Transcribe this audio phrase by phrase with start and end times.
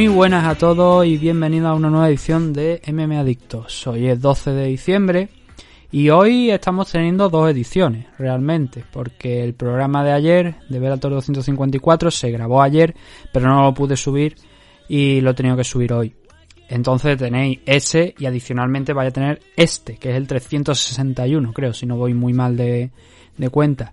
[0.00, 3.86] Muy buenas a todos y bienvenidos a una nueva edición de MM Adictos.
[3.86, 5.28] Hoy es 12 de diciembre
[5.92, 12.10] y hoy estamos teniendo dos ediciones realmente, porque el programa de ayer de Velator 254
[12.10, 12.94] se grabó ayer,
[13.30, 14.36] pero no lo pude subir
[14.88, 16.14] y lo he tenido que subir hoy.
[16.70, 21.84] Entonces tenéis ese y adicionalmente vaya a tener este, que es el 361, creo, si
[21.84, 22.90] no voy muy mal de,
[23.36, 23.92] de cuenta.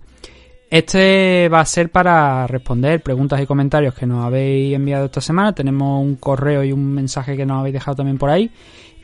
[0.69, 5.53] Este va a ser para responder preguntas y comentarios que nos habéis enviado esta semana.
[5.53, 8.51] Tenemos un correo y un mensaje que nos habéis dejado también por ahí.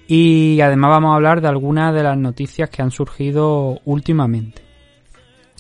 [0.08, 4.62] Y además vamos a hablar de algunas de las noticias que han surgido últimamente.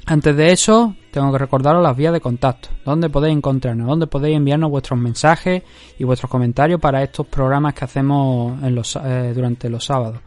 [0.05, 4.35] Antes de eso, tengo que recordaros las vías de contacto, donde podéis encontrarnos, donde podéis
[4.35, 5.63] enviarnos vuestros mensajes
[5.97, 10.19] y vuestros comentarios para estos programas que hacemos eh, durante los sábados.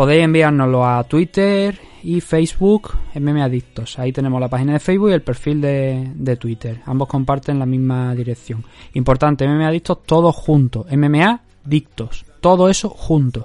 [0.00, 3.98] Podéis enviárnoslo a Twitter y Facebook MM Adictos.
[3.98, 6.80] Ahí tenemos la página de Facebook y el perfil de, de Twitter.
[6.86, 8.64] Ambos comparten la misma dirección.
[8.94, 10.86] Importante, MM Adictos todos juntos.
[10.90, 12.24] MMA Dictos.
[12.40, 13.44] Todo eso juntos.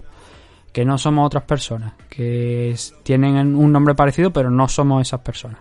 [0.71, 1.91] Que no somos otras personas.
[2.07, 2.73] Que
[3.03, 5.59] tienen un nombre parecido pero no somos esas personas.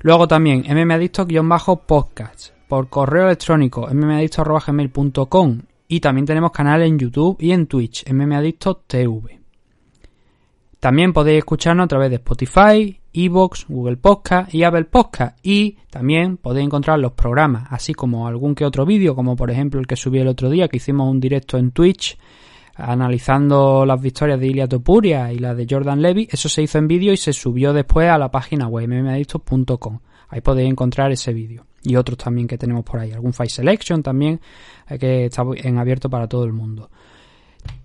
[0.00, 7.68] Luego también mmadictos-podcast por correo electrónico mmadictos.gmail.com y también tenemos canal en YouTube y en
[7.68, 9.37] Twitch mmadictos TV.
[10.80, 15.38] También podéis escucharnos a través de Spotify, Evox, Google Podcast y Apple Podcast.
[15.42, 19.80] Y también podéis encontrar los programas, así como algún que otro vídeo, como por ejemplo
[19.80, 22.16] el que subí el otro día, que hicimos un directo en Twitch
[22.78, 26.28] analizando las victorias de Ilia Topuria y las de Jordan Levy.
[26.30, 29.98] Eso se hizo en vídeo y se subió después a la página web mmadictos.com.
[30.28, 31.66] Ahí podéis encontrar ese vídeo.
[31.82, 33.12] Y otros también que tenemos por ahí.
[33.12, 34.40] Algún Fight Selection también,
[34.88, 36.90] eh, que está en abierto para todo el mundo.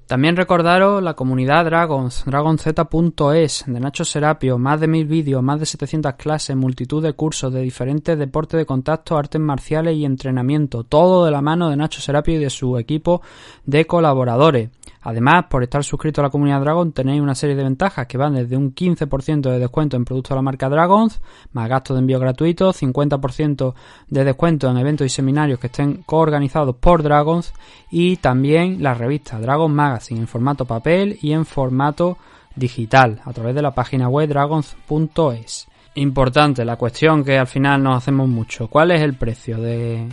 [0.08, 5.66] También recordaros la comunidad Dragons, dragonz.es, de Nacho Serapio, más de mil vídeos, más de
[5.66, 11.24] 700 clases, multitud de cursos de diferentes deportes de contacto, artes marciales y entrenamiento, todo
[11.24, 13.22] de la mano de Nacho Serapio y de su equipo
[13.66, 14.69] de colaboradores.
[15.03, 18.36] Además, por estar suscrito a la comunidad Dragon tenéis una serie de ventajas que van
[18.36, 21.22] desde un 15% de descuento en productos de la marca Dragons,
[21.52, 23.74] más gastos de envío gratuitos, 50%
[24.08, 27.53] de descuento en eventos y seminarios que estén coorganizados por Dragons
[27.91, 32.18] y también la revista Dragon Magazine en formato papel y en formato
[32.56, 35.68] digital a través de la página web dragons.es.
[35.96, 38.68] Importante, la cuestión que al final nos hacemos mucho.
[38.68, 40.08] ¿Cuál es el precio de,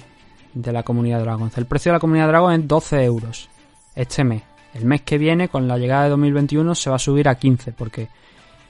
[0.53, 1.57] de la comunidad Dragons?
[1.57, 3.49] El precio de la comunidad Dragons es 12 euros
[3.95, 4.50] este mes.
[4.75, 7.73] El mes que viene, con la llegada de 2021, se va a subir a 15
[7.73, 8.09] porque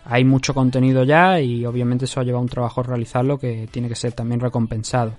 [0.04, 3.94] hay mucho contenido ya y obviamente eso ha llevado un trabajo realizarlo que tiene que
[3.94, 5.12] ser también recompensado.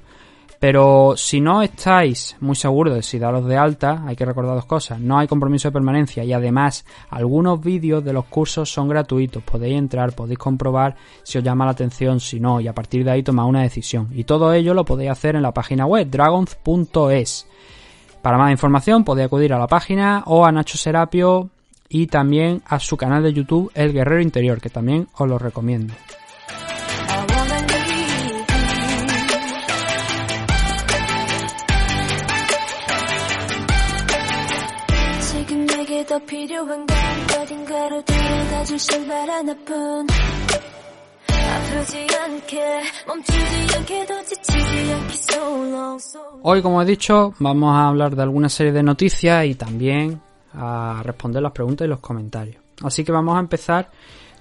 [0.61, 4.65] Pero si no estáis muy seguros de si daros de alta, hay que recordar dos
[4.65, 4.99] cosas.
[4.99, 9.41] No hay compromiso de permanencia y además algunos vídeos de los cursos son gratuitos.
[9.41, 13.09] Podéis entrar, podéis comprobar si os llama la atención, si no, y a partir de
[13.09, 14.09] ahí tomar una decisión.
[14.13, 17.47] Y todo ello lo podéis hacer en la página web dragons.es.
[18.21, 21.49] Para más información podéis acudir a la página o a Nacho Serapio
[21.89, 25.93] y también a su canal de YouTube El Guerrero Interior, que también os lo recomiendo.
[46.43, 50.19] Hoy, como he dicho, vamos a hablar de alguna serie de noticias y también
[50.53, 52.61] a responder las preguntas y los comentarios.
[52.83, 53.89] Así que vamos a empezar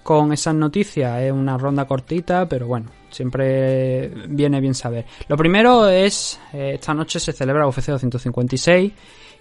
[0.03, 1.21] con esas noticias.
[1.23, 5.07] Es una ronda cortita, pero bueno, siempre viene bien saber.
[5.29, 8.93] Lo primero es, eh, esta noche se celebra UFC 256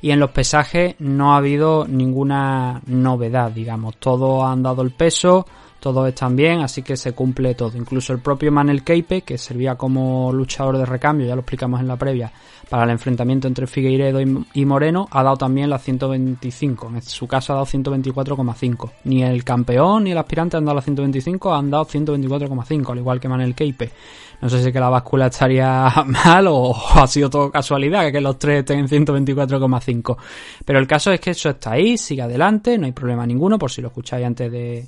[0.01, 3.97] y en los pesajes no ha habido ninguna novedad, digamos.
[3.97, 5.45] Todos han dado el peso
[5.79, 7.77] todos están bien, así que se cumple todo.
[7.77, 11.87] Incluso el propio Manel Keipe, que servía como luchador de recambio, ya lo explicamos en
[11.87, 12.31] la previa,
[12.69, 16.89] para el enfrentamiento entre Figueiredo y- Moreno, ha dado también las 125.
[16.89, 18.91] En su caso ha dado 124,5.
[19.05, 23.19] Ni el campeón ni el aspirante han dado las 125, han dado 124,5, al igual
[23.19, 23.89] que Manel Keipe.
[24.41, 28.37] No sé si que la báscula estaría mal o ha sido todo casualidad que los
[28.37, 30.17] tres estén en 124,5.
[30.65, 33.71] Pero el caso es que eso está ahí, sigue adelante, no hay problema ninguno, por
[33.71, 34.85] si lo escucháis antes de,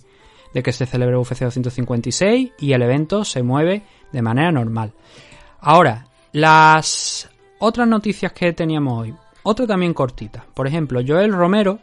[0.53, 4.93] de que se celebre UFC 256 y el evento se mueve de manera normal.
[5.59, 10.45] Ahora, las otras noticias que teníamos hoy, otra también cortita.
[10.53, 11.79] Por ejemplo, Joel Romero,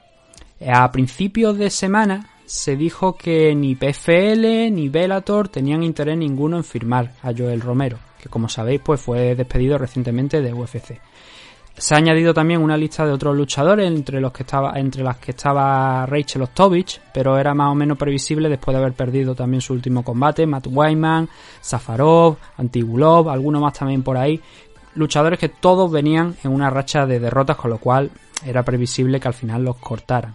[0.60, 6.56] eh, a principios de semana se dijo que ni PFL ni Bellator tenían interés ninguno
[6.56, 10.98] en firmar a Joel Romero, que como sabéis pues fue despedido recientemente de UFC.
[11.78, 15.18] Se ha añadido también una lista de otros luchadores entre los que estaba entre las
[15.18, 19.60] que estaba Rachel Ostovich, pero era más o menos previsible después de haber perdido también
[19.60, 21.28] su último combate, Matt Wyman,
[21.60, 24.40] Safarov, Antigulov, alguno más también por ahí,
[24.96, 28.10] luchadores que todos venían en una racha de derrotas, con lo cual
[28.44, 30.34] era previsible que al final los cortaran.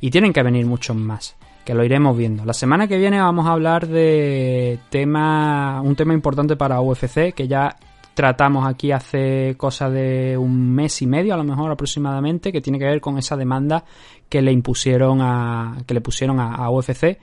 [0.00, 1.34] Y tienen que venir muchos más,
[1.64, 2.44] que lo iremos viendo.
[2.44, 7.48] La semana que viene vamos a hablar de tema, un tema importante para UFC, que
[7.48, 7.74] ya
[8.14, 12.78] tratamos aquí hace cosa de un mes y medio, a lo mejor aproximadamente, que tiene
[12.78, 13.84] que ver con esa demanda
[14.28, 17.18] que le impusieron a, que le pusieron a, a UFC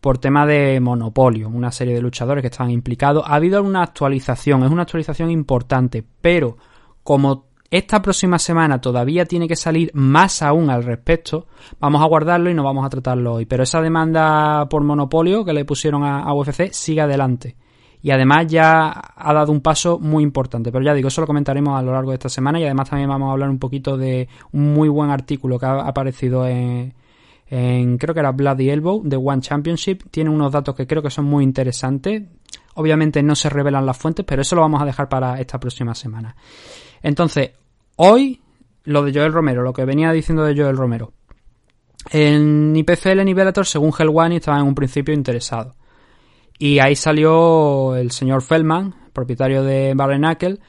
[0.00, 3.24] por tema de monopolio, una serie de luchadores que estaban implicados.
[3.26, 6.56] Ha habido una actualización, es una actualización importante, pero
[7.04, 11.46] como esta próxima semana todavía tiene que salir más aún al respecto,
[11.80, 13.46] vamos a guardarlo y no vamos a tratarlo hoy.
[13.46, 17.56] Pero esa demanda por monopolio que le pusieron a, a UFC sigue adelante.
[18.02, 20.72] Y además ya ha dado un paso muy importante.
[20.72, 23.08] Pero ya digo, eso lo comentaremos a lo largo de esta semana y además también
[23.08, 26.94] vamos a hablar un poquito de un muy buen artículo que ha aparecido en,
[27.48, 30.02] en creo que era Bloody Elbow de One Championship.
[30.10, 32.24] Tiene unos datos que creo que son muy interesantes.
[32.74, 35.94] Obviamente no se revelan las fuentes, pero eso lo vamos a dejar para esta próxima
[35.94, 36.34] semana.
[37.02, 37.50] Entonces,
[37.96, 38.40] hoy
[38.84, 41.12] lo de Joel Romero, lo que venía diciendo de Joel Romero.
[42.10, 45.74] En ni PFL ni Bellator, según Helwani, estaban en un principio interesados.
[46.62, 50.60] Y ahí salió el señor Feldman, propietario de Barrenacle,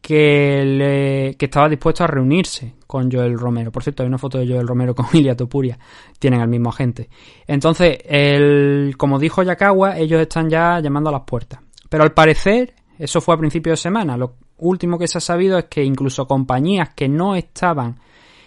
[0.00, 3.70] que, le, que estaba dispuesto a reunirse con Joel Romero.
[3.70, 5.78] Por cierto, hay una foto de Joel Romero con Ilia Topuria.
[6.18, 7.10] Tienen al mismo agente.
[7.46, 11.60] Entonces, el, como dijo Yakawa, ellos están ya llamando a las puertas.
[11.90, 14.16] Pero al parecer, eso fue a principio de semana.
[14.16, 18.00] Lo último que se ha sabido es que incluso compañías que no estaban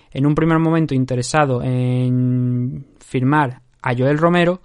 [0.10, 4.60] en un primer momento interesados en firmar a Joel Romero,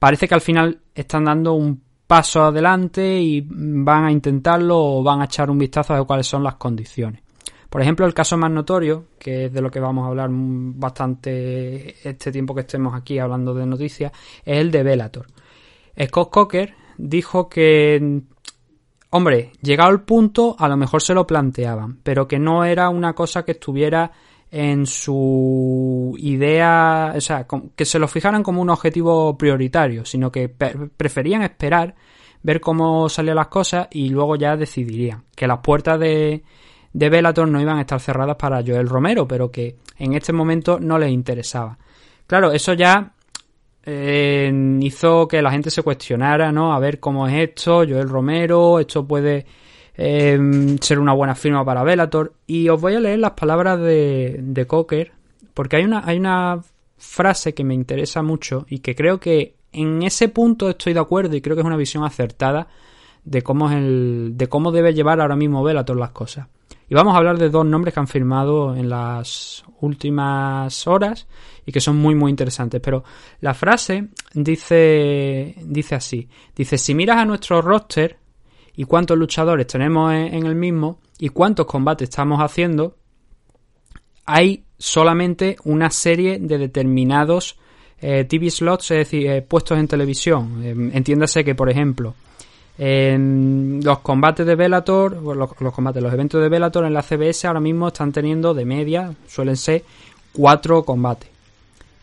[0.00, 5.20] parece que al final están dando un paso adelante y van a intentarlo o van
[5.20, 7.22] a echar un vistazo a cuáles son las condiciones.
[7.68, 12.08] Por ejemplo, el caso más notorio, que es de lo que vamos a hablar bastante
[12.08, 14.10] este tiempo que estemos aquí hablando de noticias,
[14.44, 15.26] es el de Bellator.
[16.06, 18.22] Scott Coker dijo que,
[19.10, 23.12] hombre, llegado el punto, a lo mejor se lo planteaban, pero que no era una
[23.12, 24.10] cosa que estuviera
[24.50, 30.48] en su idea, o sea, que se lo fijaran como un objetivo prioritario, sino que
[30.48, 31.94] preferían esperar,
[32.42, 35.24] ver cómo salían las cosas y luego ya decidirían.
[35.36, 36.42] Que las puertas de,
[36.92, 40.80] de Bellator no iban a estar cerradas para Joel Romero, pero que en este momento
[40.80, 41.78] no les interesaba.
[42.26, 43.12] Claro, eso ya
[43.84, 46.72] eh, hizo que la gente se cuestionara, ¿no?
[46.72, 49.46] A ver cómo es esto, Joel Romero, esto puede
[49.96, 50.38] eh,
[50.80, 52.34] ser una buena firma para Bellator.
[52.46, 55.12] Y os voy a leer las palabras de, de Cocker,
[55.54, 56.60] porque hay una, hay una
[56.96, 61.34] frase que me interesa mucho y que creo que en ese punto estoy de acuerdo
[61.36, 62.68] y creo que es una visión acertada
[63.24, 66.48] de cómo es el, de cómo debe llevar ahora mismo Bellator las cosas.
[66.88, 71.28] Y vamos a hablar de dos nombres que han firmado en las últimas horas
[71.64, 72.80] y que son muy muy interesantes.
[72.80, 73.04] Pero
[73.40, 76.28] la frase dice, dice así.
[76.54, 78.18] Dice, si miras a nuestro roster
[78.76, 82.96] y cuántos luchadores tenemos en, el mismo y cuántos combates estamos haciendo,
[84.26, 87.58] hay solamente una serie de determinados
[88.00, 90.62] eh, TV slots, es decir, eh, puestos en televisión.
[90.64, 92.14] Eh, entiéndase que, por ejemplo,
[92.78, 97.46] en los combates de Bellator, los, los, combates, los eventos de Bellator en la CBS
[97.46, 99.84] ahora mismo están teniendo de media, suelen ser
[100.32, 101.39] cuatro combates.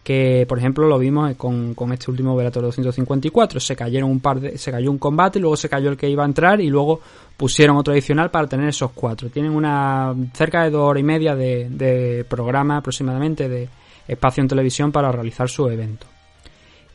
[0.07, 3.59] Que por ejemplo lo vimos con, con este último Bellator 254.
[3.59, 6.23] Se cayeron un par de, se cayó un combate, luego se cayó el que iba
[6.23, 7.01] a entrar y luego
[7.35, 9.29] pusieron otro adicional para tener esos cuatro.
[9.29, 13.67] Tienen una cerca de dos horas y media de, de programa aproximadamente de
[14.07, 16.07] espacio en televisión para realizar su evento.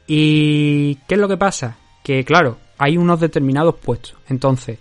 [0.06, 1.76] ¿Y qué es lo que pasa?
[2.02, 4.14] Que claro, hay unos determinados puestos.
[4.26, 4.78] Entonces,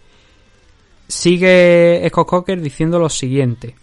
[1.05, 3.75] sigue Scott Cocker diciendo lo siguiente.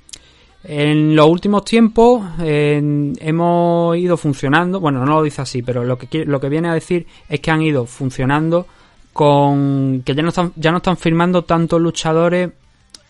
[0.65, 6.25] En los últimos tiempos hemos ido funcionando, bueno, no lo dice así, pero lo que,
[6.25, 8.67] lo que viene a decir es que han ido funcionando
[9.13, 12.51] con que ya no están, ya no están firmando tantos luchadores,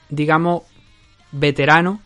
[0.09, 0.63] digamos,
[1.33, 1.99] veteranos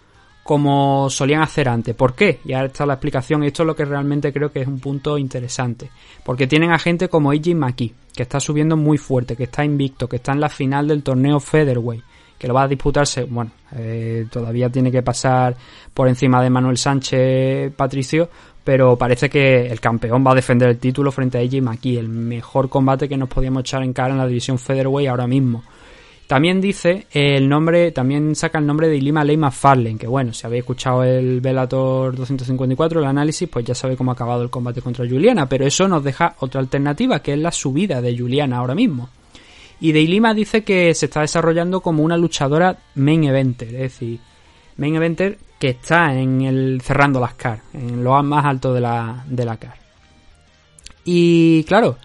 [0.43, 1.95] como solían hacer antes.
[1.95, 2.41] ¿Por qué?
[2.45, 5.19] Y ahora está la explicación esto es lo que realmente creo que es un punto
[5.19, 5.91] interesante.
[6.25, 10.09] Porque tienen a gente como AJ McKee, que está subiendo muy fuerte, que está invicto,
[10.09, 12.03] que está en la final del torneo Featherweight,
[12.43, 15.55] que lo va a disputarse, bueno, eh, todavía tiene que pasar
[15.95, 18.29] por encima de Manuel Sánchez Patricio,
[18.65, 22.09] pero parece que el campeón va a defender el título frente a AJ McKee, el
[22.09, 25.63] mejor combate que nos podíamos echar en cara en la división Featherweight ahora mismo.
[26.27, 30.45] También dice el nombre, también saca el nombre de Ilima Ley McFarlane, que bueno, si
[30.45, 34.83] habéis escuchado el Velator 254, el análisis, pues ya sabéis cómo ha acabado el combate
[34.83, 38.75] contra Juliana, pero eso nos deja otra alternativa, que es la subida de Juliana ahora
[38.75, 39.11] mismo.
[39.83, 44.21] Y de Ilima dice que se está desarrollando como una luchadora main eventer, es decir,
[44.77, 49.25] main eventer que está en el cerrando las car, en lo más alto de la,
[49.27, 49.75] de la car.
[51.05, 51.97] Y claro,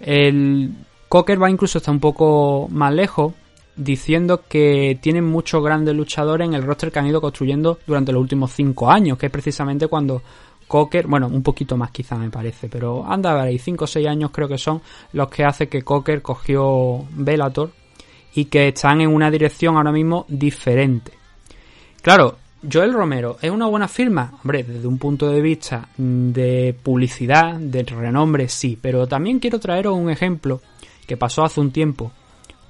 [0.00, 0.72] el
[1.08, 3.32] Cocker va incluso hasta un poco más lejos,
[3.76, 8.22] diciendo que tienen muchos grandes luchadores en el roster que han ido construyendo durante los
[8.22, 10.20] últimos cinco años, que es precisamente cuando
[10.70, 14.30] Cocker, bueno, un poquito más quizá me parece, pero anda, vale, 5 o 6 años
[14.30, 14.80] creo que son
[15.14, 17.72] los que hace que Cocker cogió Bellator
[18.36, 21.10] y que están en una dirección ahora mismo diferente.
[22.00, 22.36] Claro,
[22.72, 27.82] Joel Romero es una buena firma, hombre, desde un punto de vista de publicidad, de
[27.82, 30.60] renombre, sí, pero también quiero traeros un ejemplo
[31.04, 32.12] que pasó hace un tiempo.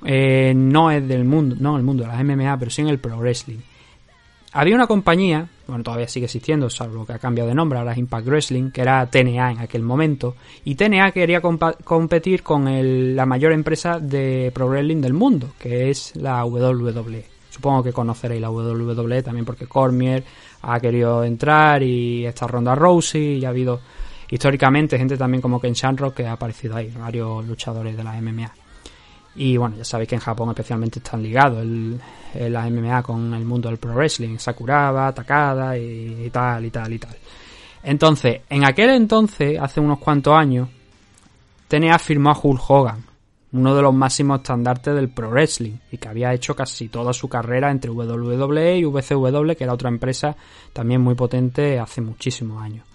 [0.06, 2.98] Eh, no es del mundo, no el mundo de las MMA, pero sí en el
[2.98, 3.58] pro wrestling.
[4.52, 8.26] Había una compañía, bueno, todavía sigue existiendo, salvo que ha cambiado de nombre, ahora Impact
[8.26, 13.52] Wrestling, que era TNA en aquel momento, y TNA quería competir con el- la mayor
[13.52, 17.24] empresa de pro wrestling del mundo, que es la WWE.
[17.48, 20.24] Supongo que conoceréis la WWE también porque Cormier
[20.62, 23.80] ha querido entrar y esta Ronda Rousey y ha habido
[24.30, 28.52] históricamente gente también como Ken Shamrock que ha aparecido ahí, varios luchadores de la MMA.
[29.36, 32.00] Y bueno, ya sabéis que en Japón especialmente están ligados el,
[32.34, 36.92] la MMA con el mundo del pro wrestling, Sakuraba, Takada y, y tal y tal
[36.92, 37.16] y tal.
[37.82, 40.68] Entonces, en aquel entonces, hace unos cuantos años,
[41.68, 43.04] TNA firmó a Hulk Hogan,
[43.52, 47.28] uno de los máximos estandartes del pro wrestling y que había hecho casi toda su
[47.28, 50.36] carrera entre WWE y WCW, que era otra empresa
[50.72, 52.86] también muy potente hace muchísimos años.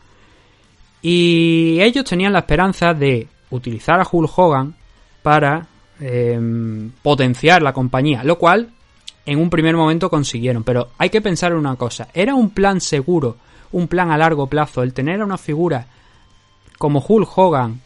[1.01, 4.75] Y ellos tenían la esperanza de utilizar a Hulk Hogan
[5.21, 5.67] para
[5.99, 6.39] eh,
[7.01, 8.69] potenciar la compañía, lo cual
[9.25, 10.63] en un primer momento consiguieron.
[10.63, 13.37] Pero hay que pensar en una cosa, era un plan seguro,
[13.71, 15.87] un plan a largo plazo, el tener a una figura
[16.77, 17.81] como Hulk Hogan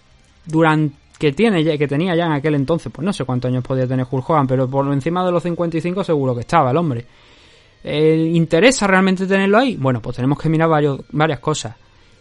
[0.45, 3.85] durante que tiene que tenía ya en aquel entonces, pues no sé cuántos años podía
[3.85, 7.05] tener Hulk Hogan, pero por encima de los 55 seguro que estaba el hombre.
[7.83, 9.75] Eh, ¿Interesa realmente tenerlo ahí?
[9.75, 11.75] Bueno, pues tenemos que mirar varios, varias cosas.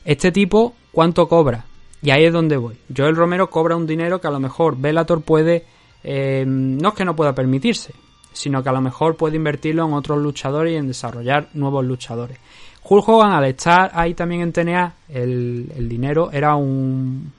[0.05, 1.65] Este tipo, ¿cuánto cobra?
[2.03, 2.77] Y ahí es donde voy.
[2.95, 5.65] Joel Romero cobra un dinero que a lo mejor Bellator puede,
[6.03, 7.93] eh, no es que no pueda permitirse,
[8.33, 12.39] sino que a lo mejor puede invertirlo en otros luchadores y en desarrollar nuevos luchadores.
[12.83, 17.33] Hulk Hogan, al estar ahí también en TNA, el, el dinero era un,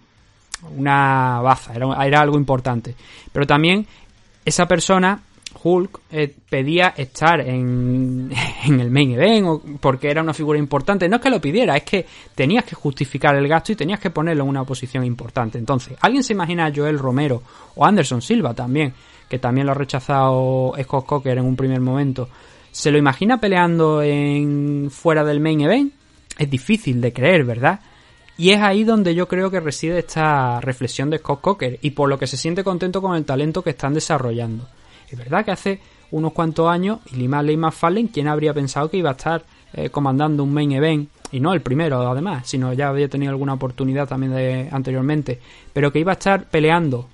[0.78, 2.96] una baza, era, era algo importante.
[3.32, 3.88] Pero también
[4.46, 5.22] esa persona,
[5.62, 8.32] Hulk, eh, pedía estar en,
[8.65, 11.10] en el main event o porque era una figura importante.
[11.10, 14.10] No es que lo pidiera, es que tenías que justificar el gasto y tenías que
[14.10, 15.58] ponerlo en una posición importante.
[15.58, 17.41] Entonces, ¿alguien se imagina a Joel Romero
[17.75, 18.94] o Anderson Silva también,
[19.27, 22.29] que también lo ha rechazado Scott Coker en un primer momento?
[22.72, 25.94] ¿Se lo imagina peleando en fuera del main event?
[26.38, 27.79] Es difícil de creer, ¿verdad?
[28.38, 32.08] Y es ahí donde yo creo que reside esta reflexión de Scott Coker y por
[32.08, 34.65] lo que se siente contento con el talento que están desarrollando.
[35.12, 35.80] Es verdad que hace
[36.12, 40.44] unos cuantos años, y Ley Fallen, ¿quién habría pensado que iba a estar eh, comandando
[40.44, 41.10] un main event?
[41.32, 45.39] Y no el primero, además, sino ya había tenido alguna oportunidad también anteriormente,
[45.74, 47.08] pero que iba a estar peleando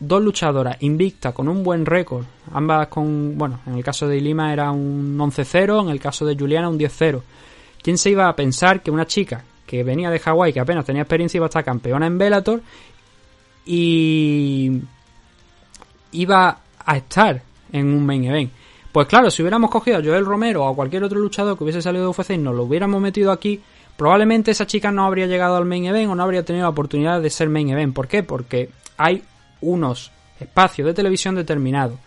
[0.00, 4.52] dos luchadoras invictas con un buen récord, ambas con, bueno, en el caso de Lima
[4.52, 7.20] era un 11-0, en el caso de Juliana un 10-0.
[7.82, 11.02] ¿Quién se iba a pensar que una chica que venía de Hawái, que apenas tenía
[11.02, 12.62] experiencia, iba a estar campeona en Bellator
[13.66, 14.80] y
[16.12, 17.42] iba a estar
[17.72, 18.50] en un main event?
[18.90, 21.82] Pues claro, si hubiéramos cogido a Joel Romero o a cualquier otro luchador que hubiese
[21.82, 23.60] salido de UFC y nos lo hubiéramos metido aquí,
[23.96, 27.20] probablemente esa chica no habría llegado al main event o no habría tenido la oportunidad
[27.20, 27.94] de ser main event.
[27.94, 28.22] ¿Por qué?
[28.22, 29.22] Porque hay
[29.60, 31.98] unos espacios de televisión determinados.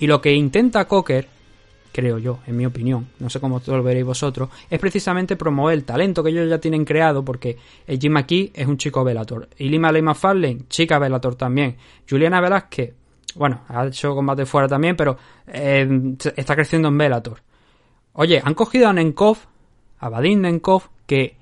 [0.00, 1.28] Y lo que intenta Cocker,
[1.92, 5.84] creo yo, en mi opinión, no sé cómo lo veréis vosotros, es precisamente promover el
[5.84, 7.56] talento que ellos ya tienen creado, porque
[7.86, 9.48] Jim McKee es un chico Velator.
[9.58, 11.76] Y Lima Lima Farlane, chica Velator también.
[12.08, 12.94] Juliana Velázquez,
[13.34, 15.16] bueno, ha hecho combate fuera también, pero
[15.46, 17.40] eh, está creciendo en Velator.
[18.14, 19.38] Oye, han cogido a Nenkov,
[19.98, 21.36] a Vadim Nenkov, que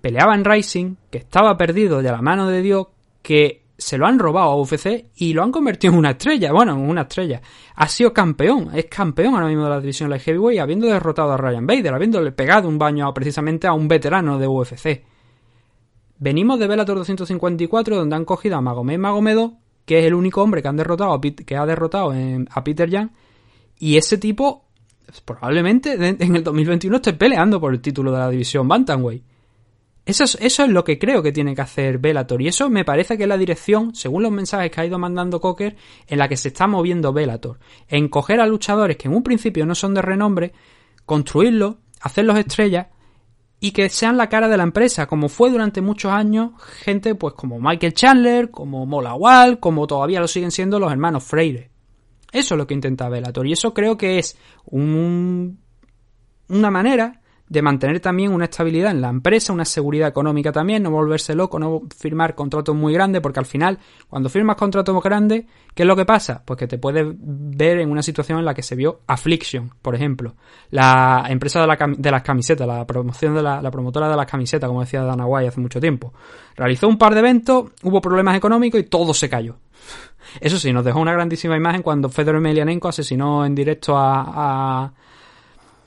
[0.00, 2.88] peleaba en Rising, que estaba perdido de la mano de Dios,
[3.22, 6.52] que se lo han robado a UFC y lo han convertido en una estrella.
[6.52, 7.40] Bueno, en una estrella.
[7.76, 11.36] Ha sido campeón, es campeón ahora mismo de la división Light Heavyweight, habiendo derrotado a
[11.36, 15.02] Ryan Bader, habiéndole pegado un baño precisamente a un veterano de UFC.
[16.18, 20.62] Venimos de Bellator 254, donde han cogido a Magomed Magomedo, que es el único hombre
[20.62, 22.12] que han derrotado a que ha derrotado
[22.50, 23.10] a Peter Young,
[23.78, 24.66] y ese tipo
[25.24, 29.24] probablemente en el 2021 esté peleando por el título de la división Bantamweight.
[30.06, 32.40] Eso es, eso es lo que creo que tiene que hacer Bellator.
[32.42, 35.40] Y eso me parece que es la dirección, según los mensajes que ha ido mandando
[35.40, 37.58] Cocker, en la que se está moviendo Bellator.
[37.88, 40.52] En coger a luchadores que en un principio no son de renombre,
[41.04, 42.86] construirlos, hacerlos estrellas
[43.60, 46.52] y que sean la cara de la empresa, como fue durante muchos años
[46.82, 51.24] gente pues como Michael Chandler, como Mola Wall, como todavía lo siguen siendo los hermanos
[51.24, 51.70] Freire.
[52.32, 55.58] Eso es lo que intenta Bellator y eso creo que es un,
[56.48, 60.90] una manera de mantener también una estabilidad en la empresa, una seguridad económica también, no
[60.92, 65.46] volverse loco, no firmar contratos muy grandes, porque al final, cuando firmas contratos muy grandes,
[65.74, 66.44] ¿qué es lo que pasa?
[66.44, 69.96] Pues que te puedes ver en una situación en la que se vio Affliction, por
[69.96, 70.36] ejemplo,
[70.70, 74.26] la empresa de, la de las camisetas, la promoción de la, la promotora de las
[74.30, 76.14] camisetas, como decía Dana White hace mucho tiempo.
[76.54, 79.56] Realizó un par de eventos, hubo problemas económicos y todo se cayó.
[80.40, 84.92] Eso sí, nos dejó una grandísima imagen cuando Fedor Emelianenko asesinó en directo a-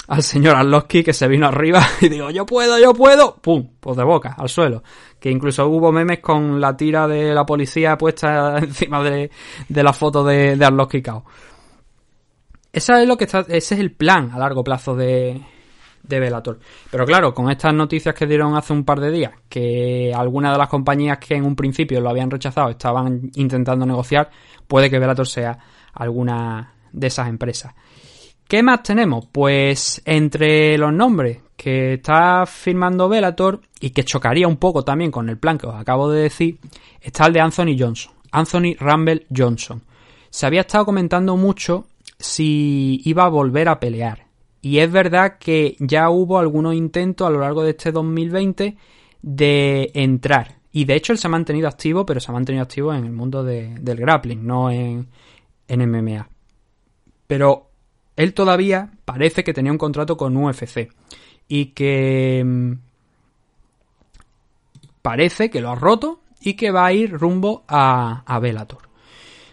[0.07, 3.98] al señor Arlovsky que se vino arriba y digo, yo puedo, yo puedo, pum, pues
[3.98, 4.83] de boca, al suelo.
[5.19, 9.31] Que incluso hubo memes con la tira de la policía puesta encima de,
[9.67, 11.25] de la foto de, de Arlovsky cao.
[12.72, 15.39] Es lo que está, ese es el plan a largo plazo de,
[16.03, 16.60] de Bellator.
[16.91, 20.57] Pero claro, con estas noticias que dieron hace un par de días, que algunas de
[20.57, 24.29] las compañías que en un principio lo habían rechazado estaban intentando negociar,
[24.67, 25.57] puede que Bellator sea
[25.93, 27.74] alguna de esas empresas.
[28.47, 29.25] ¿Qué más tenemos?
[29.31, 35.29] Pues entre los nombres que está firmando Bellator y que chocaría un poco también con
[35.29, 36.59] el plan que os acabo de decir,
[37.01, 38.12] está el de Anthony Johnson.
[38.31, 39.81] Anthony Rumble Johnson.
[40.29, 41.85] Se había estado comentando mucho
[42.19, 44.25] si iba a volver a pelear.
[44.62, 48.77] Y es verdad que ya hubo algunos intentos a lo largo de este 2020
[49.21, 50.56] de entrar.
[50.71, 53.12] Y de hecho él se ha mantenido activo, pero se ha mantenido activo en el
[53.12, 55.08] mundo de- del grappling, no en,
[55.67, 56.27] en MMA.
[57.27, 57.69] Pero
[58.15, 60.89] él todavía parece que tenía un contrato con UFC.
[61.47, 62.73] Y que mm,
[65.02, 68.89] parece que lo ha roto y que va a ir rumbo a, a Bellator.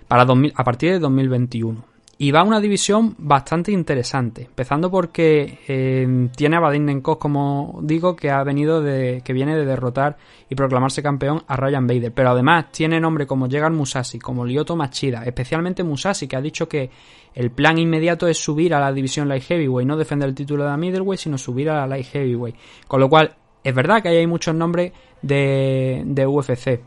[0.08, 1.90] Para 2000 a partir de 2021.
[2.22, 4.42] Y va a una división bastante interesante.
[4.42, 9.22] Empezando porque eh, tiene a Vadim Nenkov, como digo, que ha venido de.
[9.24, 10.18] que viene de derrotar
[10.50, 12.12] y proclamarse campeón a Ryan Bader.
[12.12, 16.68] Pero además tiene nombre como Llegar Musashi, como Lyoto Machida, especialmente Musashi, que ha dicho
[16.68, 16.90] que
[17.34, 20.70] el plan inmediato es subir a la división Light Heavyweight, no defender el título de
[20.70, 22.56] la Middleweight, sino subir a la Light Heavyweight.
[22.88, 26.80] Con lo cual, es verdad que ahí hay muchos nombres de, UFC.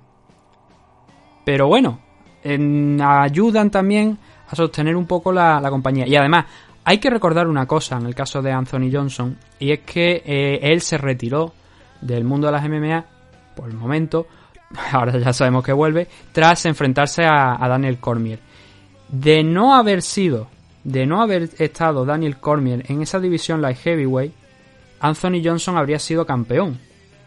[1.46, 2.00] Pero bueno,
[2.44, 4.18] en- ayudan también
[4.50, 6.08] a sostener un poco la, compañía.
[6.08, 6.46] Y además,
[6.84, 10.60] hay que recordar una cosa en el caso de Anthony Johnson, y es que eh,
[10.62, 11.54] él se retiró
[12.02, 13.06] del mundo de las MMA
[13.56, 14.28] por el momento,
[14.92, 18.40] ahora ya sabemos que vuelve, tras enfrentarse a Daniel Cormier.
[19.10, 20.48] De no haber sido,
[20.84, 24.34] de no haber estado Daniel Cormier en esa división light heavyweight,
[25.00, 26.80] Anthony Johnson habría sido campeón.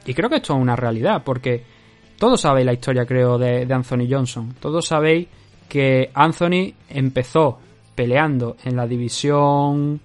[0.07, 1.63] Y creo que esto es una realidad, porque
[2.19, 4.55] todos sabéis la historia, creo, de, Anthony Johnson.
[4.61, 5.29] Todos sabéis
[5.69, 7.59] que Anthony empezó
[7.95, 10.01] peleando en la división,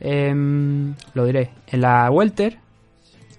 [0.00, 2.58] em, lo diré, en la welter,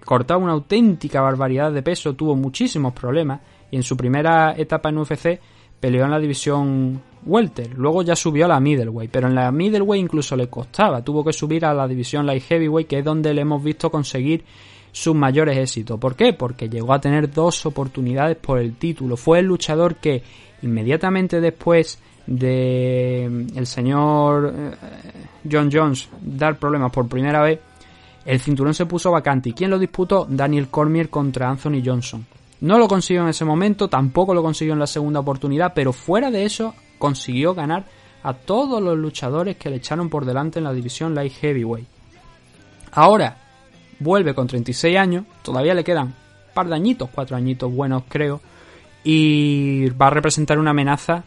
[0.04, 4.99] cortaba una auténtica barbaridad de peso, tuvo muchísimos problemas y en su primera etapa en
[4.99, 5.39] UFC
[5.80, 10.04] peleó en la división welter, luego ya subió a la middleweight, pero en la middleweight
[10.04, 13.42] incluso le costaba, tuvo que subir a la división light heavyweight, que es donde le
[13.42, 14.44] hemos visto conseguir
[14.92, 16.00] sus mayores éxitos.
[16.00, 16.32] ¿Por qué?
[16.34, 19.18] Porque llegó a tener dos oportunidades por el título.
[19.18, 20.24] Fue el luchador que
[20.62, 24.72] inmediatamente después de mm, el señor eh,
[25.52, 27.60] John Jones dar problemas por primera vez,
[28.26, 29.50] el cinturón se puso vacante.
[29.50, 30.26] ¿Y quién lo disputó?
[30.30, 32.26] Daniel Cormier contra Anthony Johnson.
[32.62, 36.32] No lo consiguió en ese momento, tampoco lo consiguió en la segunda oportunidad, pero fuera
[36.32, 37.86] de eso consiguió ganar
[38.23, 41.88] a todos los luchadores que le echaron por delante en la división Light Heavyweight.
[42.91, 43.38] Ahora
[43.99, 46.13] vuelve con 36 años, todavía le quedan un
[46.53, 48.41] par de añitos, cuatro añitos buenos creo,
[49.03, 51.23] y va a representar una amenaza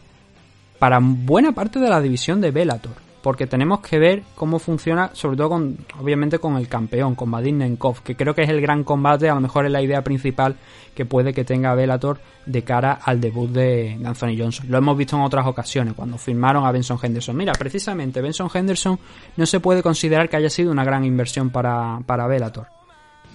[0.77, 3.08] para buena parte de la división de Bellator.
[3.29, 7.59] Porque tenemos que ver cómo funciona, sobre todo con, obviamente con el campeón, con Vadim
[7.59, 10.55] Nenkov, que creo que es el gran combate, a lo mejor es la idea principal
[10.95, 14.65] que puede que tenga Bellator de cara al debut de, Anthony Johnson.
[14.67, 17.37] Lo hemos visto en otras ocasiones, cuando firmaron a Benson Henderson.
[17.37, 18.97] Mira, precisamente Benson Henderson
[19.37, 22.65] no se puede considerar que haya sido una gran inversión para, para Bellator.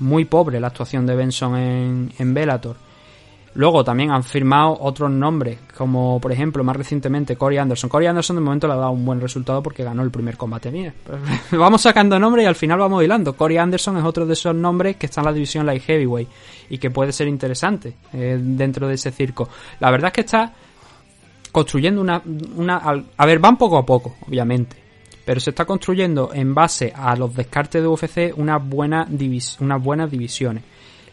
[0.01, 2.75] Muy pobre la actuación de Benson en, en Bellator.
[3.55, 7.89] Luego también han firmado otros nombres, como por ejemplo más recientemente Corey Anderson.
[7.89, 10.73] Corey Anderson de momento le ha dado un buen resultado porque ganó el primer combate.
[10.73, 10.93] Mira,
[11.53, 13.37] vamos sacando nombres y al final vamos hilando.
[13.37, 16.29] Corey Anderson es otro de esos nombres que está en la división Light Heavyweight
[16.71, 19.49] y que puede ser interesante eh, dentro de ese circo.
[19.79, 20.53] La verdad es que está
[21.53, 22.21] construyendo una,
[22.57, 22.83] una...
[23.17, 24.77] A ver, van poco a poco, obviamente.
[25.25, 29.83] Pero se está construyendo en base a los descartes de UFC una buena divis unas
[29.83, 30.65] buenas divisiones.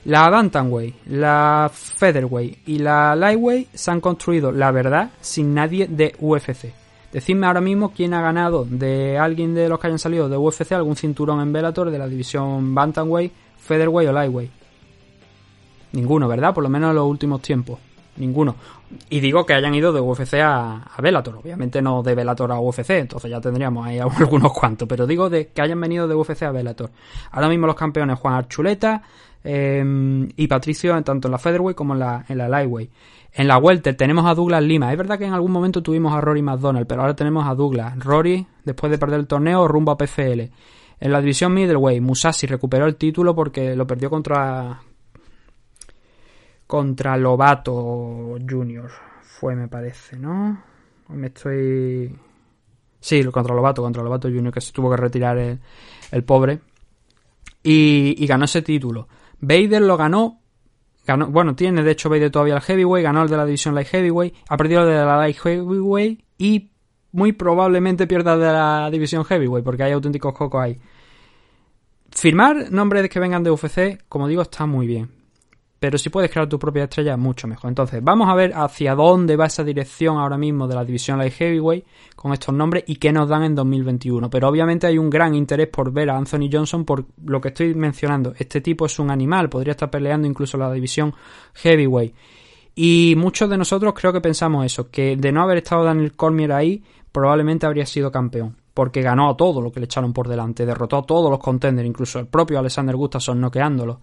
[0.06, 6.16] La Bantamweight, la Featherweight y la Lightweight se han construido, la verdad, sin nadie de
[6.20, 6.74] UFC.
[7.12, 10.72] Decidme ahora mismo quién ha ganado de alguien de los que hayan salido de UFC
[10.72, 14.52] algún cinturón en Bellator de la división Bantamweight, Featherweight o Lightweight.
[15.92, 16.54] Ninguno, ¿verdad?
[16.54, 17.78] Por lo menos en los últimos tiempos.
[18.18, 18.56] Ninguno.
[19.10, 21.36] Y digo que hayan ido de UFC a, a Bellator.
[21.38, 24.88] Obviamente no de Bellator a UFC, entonces ya tendríamos ahí algunos cuantos.
[24.88, 26.92] Pero digo de que hayan venido de UFC a Bellator.
[27.32, 29.04] Ahora mismo los campeones Juan Archuleta
[29.44, 32.92] eh, y Patricio, tanto en la Featherweight como en la, en la Lightweight.
[33.34, 34.92] En la Welter tenemos a Douglas Lima.
[34.92, 37.98] Es verdad que en algún momento tuvimos a Rory McDonald, pero ahora tenemos a Douglas.
[37.98, 40.50] Rory, después de perder el torneo, rumbo a PFL.
[41.00, 44.82] En la división Middleweight, Musashi recuperó el título porque lo perdió contra,
[46.68, 48.92] contra Lobato Jr.
[49.22, 50.62] Fue, me parece, ¿no?
[51.10, 52.16] Me estoy.
[53.00, 55.60] Sí, contra Lobato, contra Lobato Jr., que se tuvo que retirar el,
[56.12, 56.60] el pobre.
[57.64, 59.08] Y, ganó ese título.
[59.42, 60.40] Vader lo ganó.
[61.06, 63.88] ganó bueno, tiene de hecho Vader todavía el Heavyweight, ganó el de la división Light
[63.88, 66.72] Heavyweight, ha perdido el de la Light Heavyweight y
[67.12, 70.80] muy probablemente pierda el de la división Heavyweight, porque hay auténticos cocos ahí.
[72.12, 75.21] Firmar nombres que vengan de UFC, como digo, está muy bien
[75.82, 77.70] pero si puedes crear tu propia estrella, mucho mejor.
[77.70, 81.34] Entonces, vamos a ver hacia dónde va esa dirección ahora mismo de la división Light
[81.34, 84.30] Heavyweight con estos nombres y qué nos dan en 2021.
[84.30, 87.74] Pero obviamente hay un gran interés por ver a Anthony Johnson por lo que estoy
[87.74, 88.32] mencionando.
[88.38, 91.16] Este tipo es un animal, podría estar peleando incluso la división
[91.56, 92.14] Heavyweight.
[92.76, 96.52] Y muchos de nosotros creo que pensamos eso, que de no haber estado Daniel Cormier
[96.52, 98.56] ahí, probablemente habría sido campeón.
[98.76, 101.88] Porque ganó a todo lo que le echaron por delante, derrotó a todos los contenders,
[101.88, 104.00] incluso el propio Alexander Gustafsson noqueándolo.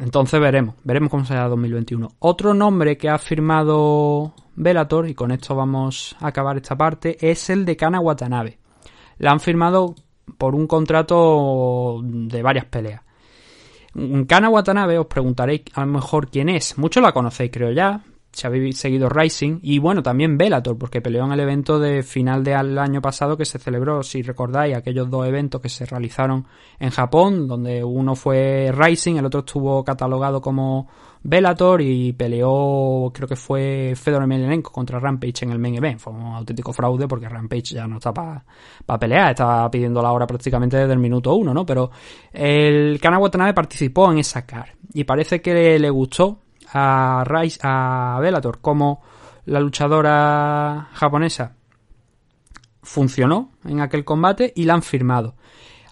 [0.00, 2.08] Entonces veremos, veremos cómo será 2021.
[2.18, 7.50] Otro nombre que ha firmado Velator, y con esto vamos a acabar esta parte, es
[7.50, 8.58] el de Kana Watanabe.
[9.18, 9.94] La han firmado
[10.38, 13.02] por un contrato de varias peleas.
[14.26, 16.76] Kana Watanabe, os preguntaréis a lo mejor quién es.
[16.76, 18.02] Muchos la conocéis, creo ya,
[18.36, 22.44] si habéis seguido Rising y bueno, también Bellator, porque peleó en el evento de final
[22.44, 26.46] del año pasado que se celebró, si recordáis, aquellos dos eventos que se realizaron
[26.78, 30.86] en Japón, donde uno fue Rising, el otro estuvo catalogado como
[31.22, 35.98] Bellator y peleó, creo que fue Fedor Emelianenko contra Rampage en el main event.
[35.98, 38.44] Fue un auténtico fraude porque Rampage ya no está para
[38.84, 41.64] pa pelear, estaba pidiendo la hora prácticamente desde el minuto uno, ¿no?
[41.64, 41.90] Pero
[42.32, 48.18] el Kana Watanabe participó en esa car y parece que le gustó a, Rice, a
[48.20, 49.02] Bellator como
[49.46, 51.54] la luchadora japonesa
[52.82, 55.34] funcionó en aquel combate y la han firmado.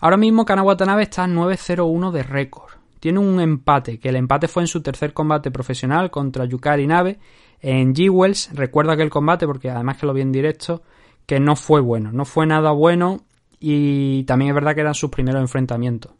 [0.00, 2.72] Ahora mismo Kana Watanabe está 9-0-1 de récord.
[3.00, 7.18] Tiene un empate, que el empate fue en su tercer combate profesional contra Yukari Nabe
[7.60, 8.50] en G-Wells.
[8.54, 10.82] Recuerdo aquel combate porque además que lo vi en directo,
[11.26, 13.24] que no fue bueno, no fue nada bueno
[13.60, 16.12] y también es verdad que eran sus primeros enfrentamientos.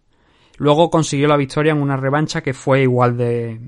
[0.56, 3.60] Luego consiguió la victoria en una revancha que fue igual de,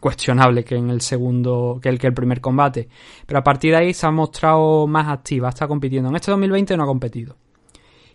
[0.00, 2.88] cuestionable que en el segundo, que el que el primer combate.
[3.26, 6.08] Pero a partir de ahí se ha mostrado más activa, está compitiendo.
[6.08, 7.36] En este 2020 no ha competido.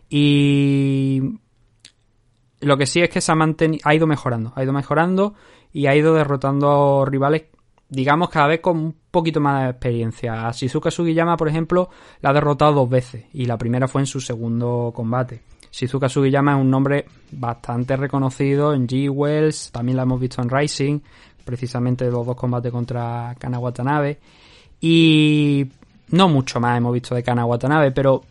[0.10, 1.22] Y
[2.62, 5.34] lo que sí es que se ha mantenido, ha ido mejorando, ha ido mejorando
[5.74, 7.46] y ha ido derrotando rivales,
[7.90, 10.48] digamos, cada vez con un poquito más de experiencia.
[10.48, 11.90] A Shizuka Sugiyama, por ejemplo,
[12.22, 15.42] la ha derrotado dos veces y la primera fue en su segundo combate.
[15.72, 21.00] Shizuka Sugiyama es un nombre bastante reconocido en G-Wells, también la hemos visto en Rising,
[21.44, 24.20] precisamente los dos combates contra Kana Watanabe.
[24.80, 25.68] Y
[26.10, 28.24] no mucho más hemos visto de Kana Watanabe, pero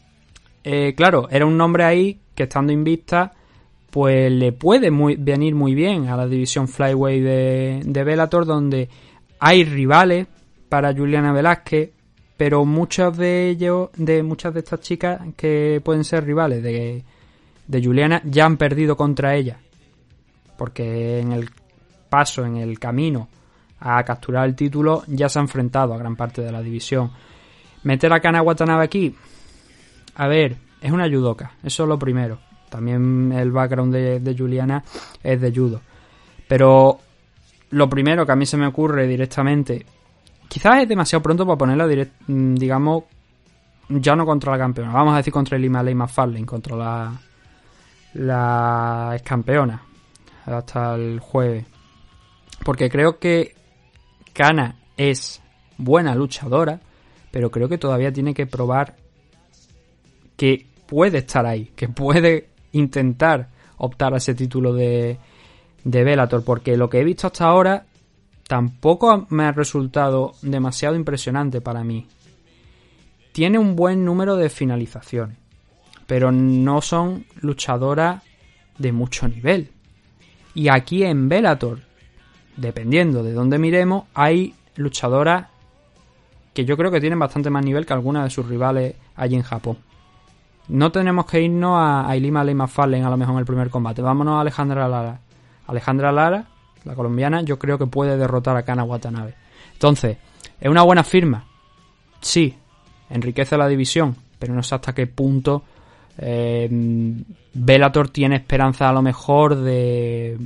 [0.65, 3.33] eh, claro, era un nombre ahí que estando invicta,
[3.91, 8.89] pues le puede muy, venir muy bien a la división Flyway de, de Bellator, donde
[9.39, 10.27] hay rivales
[10.69, 11.91] para Juliana Velázquez,
[12.37, 17.05] pero muchos de ellos, de muchas de estas chicas que pueden ser rivales de,
[17.67, 19.59] de Juliana, ya han perdido contra ella.
[20.57, 21.51] Porque en el
[22.11, 23.29] paso en el camino
[23.81, 27.11] a capturar el título, ya se ha enfrentado a gran parte de la división.
[27.83, 29.15] Meter a Kana Watanabe aquí,
[30.17, 32.39] a ver, es una judoka, eso es lo primero.
[32.69, 34.85] También el background de, Juliana
[35.23, 35.81] es de judo.
[36.47, 36.99] Pero
[37.71, 39.85] lo primero que a mí se me ocurre directamente,
[40.49, 41.87] quizás es demasiado pronto para ponerla,
[42.27, 43.05] mm, digamos,
[43.89, 47.13] ya no contra la campeona, vamos a decir contra el Himalaya McFarlane, contra la,
[48.15, 49.83] la campeona,
[50.47, 51.65] hasta el jueves.
[52.65, 53.55] Porque creo que
[54.33, 55.41] Kana es
[55.79, 56.81] buena luchadora,
[57.31, 58.97] pero creo que todavía tiene que probar
[60.37, 65.19] que puede estar ahí, que puede intentar optar a ese título de,
[65.85, 67.87] de Bellator, porque lo que he visto hasta ahora
[68.47, 72.07] tampoco me ha resultado demasiado impresionante para mí.
[73.33, 75.39] Tiene un buen número de finalizaciones,
[76.07, 78.23] pero no son luchadoras
[78.77, 79.71] de mucho nivel.
[80.55, 81.81] Y aquí en Bellator,
[82.57, 85.49] dependiendo de dónde miremos, hay luchadoras
[86.55, 89.43] que yo creo que tienen bastante más nivel que algunas de sus rivales allí en
[89.43, 89.79] Japón.
[90.69, 93.71] No tenemos que irnos a, a Ilima Lima Fallen a lo mejor en el primer
[93.71, 94.03] combate.
[94.03, 95.21] Vámonos a Alejandra Lara.
[95.67, 96.47] Alejandra Lara,
[96.85, 99.35] la colombiana, yo creo que puede derrotar a Kana Watanabe.
[99.73, 100.17] Entonces,
[100.61, 101.45] ¿es una buena firma?
[102.21, 102.57] Sí,
[103.09, 105.65] enriquece la división, pero no sé hasta qué punto
[106.19, 106.69] eh,
[107.53, 110.39] Bellator tiene esperanza a lo mejor de...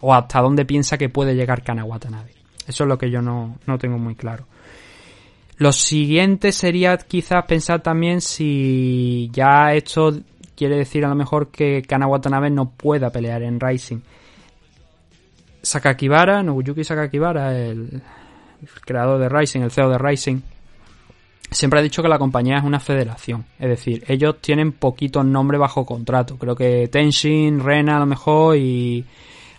[0.00, 2.32] o hasta dónde piensa que puede llegar Kana Watanabe.
[2.66, 4.46] Eso es lo que yo no, no tengo muy claro.
[5.56, 10.12] Lo siguiente sería quizás pensar también si ya esto
[10.54, 14.00] quiere decir a lo mejor que Kana Watanabe no pueda pelear en Rising.
[15.62, 18.02] Sakakibara, Nobuyuki Sakakibara, el,
[18.84, 20.40] creador de Rising, el CEO de Rising,
[21.50, 23.44] siempre ha dicho que la compañía es una federación.
[23.58, 26.36] Es decir, ellos tienen poquitos nombres bajo contrato.
[26.38, 29.04] Creo que Tenshin, Rena a lo mejor y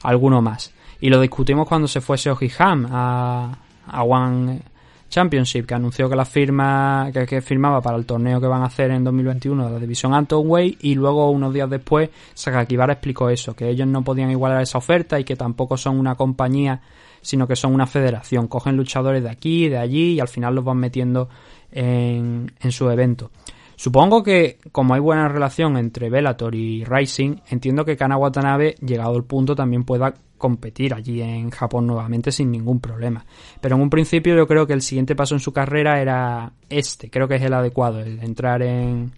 [0.03, 0.73] alguno más.
[1.01, 3.57] Y lo discutimos cuando se fue Seoji a,
[3.87, 4.61] a One
[5.09, 8.65] Championship, que anunció que la firma que, que, firmaba para el torneo que van a
[8.65, 13.55] hacer en 2021 de la división Antonway y luego unos días después Sakakibara explicó eso,
[13.55, 16.81] que ellos no podían igualar esa oferta y que tampoco son una compañía,
[17.21, 18.47] sino que son una federación.
[18.47, 21.29] Cogen luchadores de aquí, de allí y al final los van metiendo
[21.71, 23.31] en, en su evento.
[23.79, 29.15] Supongo que, como hay buena relación entre Bellator y Rising, entiendo que Kana Watanabe, llegado
[29.15, 33.25] el punto, también pueda competir allí en Japón nuevamente sin ningún problema.
[33.61, 37.09] Pero en un principio yo creo que el siguiente paso en su carrera era este,
[37.09, 39.13] creo que es el adecuado, el entrar en,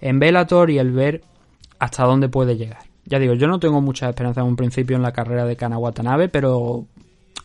[0.00, 1.20] en y el ver
[1.78, 2.84] hasta dónde puede llegar.
[3.04, 5.76] Ya digo, yo no tengo mucha esperanza en un principio en la carrera de Kana
[5.76, 6.86] Watanabe, pero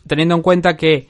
[0.06, 1.08] teniendo en cuenta que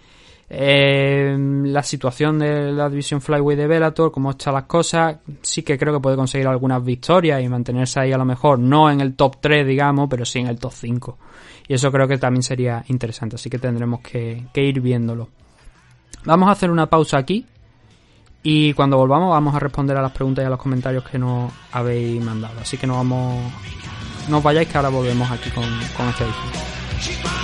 [0.57, 5.77] eh, la situación de la división Flyweight de Bellator, cómo están las cosas, sí que
[5.77, 9.15] creo que puede conseguir algunas victorias y mantenerse ahí a lo mejor, no en el
[9.15, 11.19] top 3, digamos, pero sí en el top 5.
[11.67, 15.29] Y eso creo que también sería interesante, así que tendremos que, ir viéndolo.
[16.25, 17.47] Vamos a hacer una pausa aquí
[18.43, 21.53] y cuando volvamos vamos a responder a las preguntas y a los comentarios que nos
[21.73, 22.61] habéis mandado.
[22.61, 23.53] Así que no vamos,
[24.29, 25.65] no os vayáis que ahora volvemos aquí con,
[26.09, 27.44] este edición.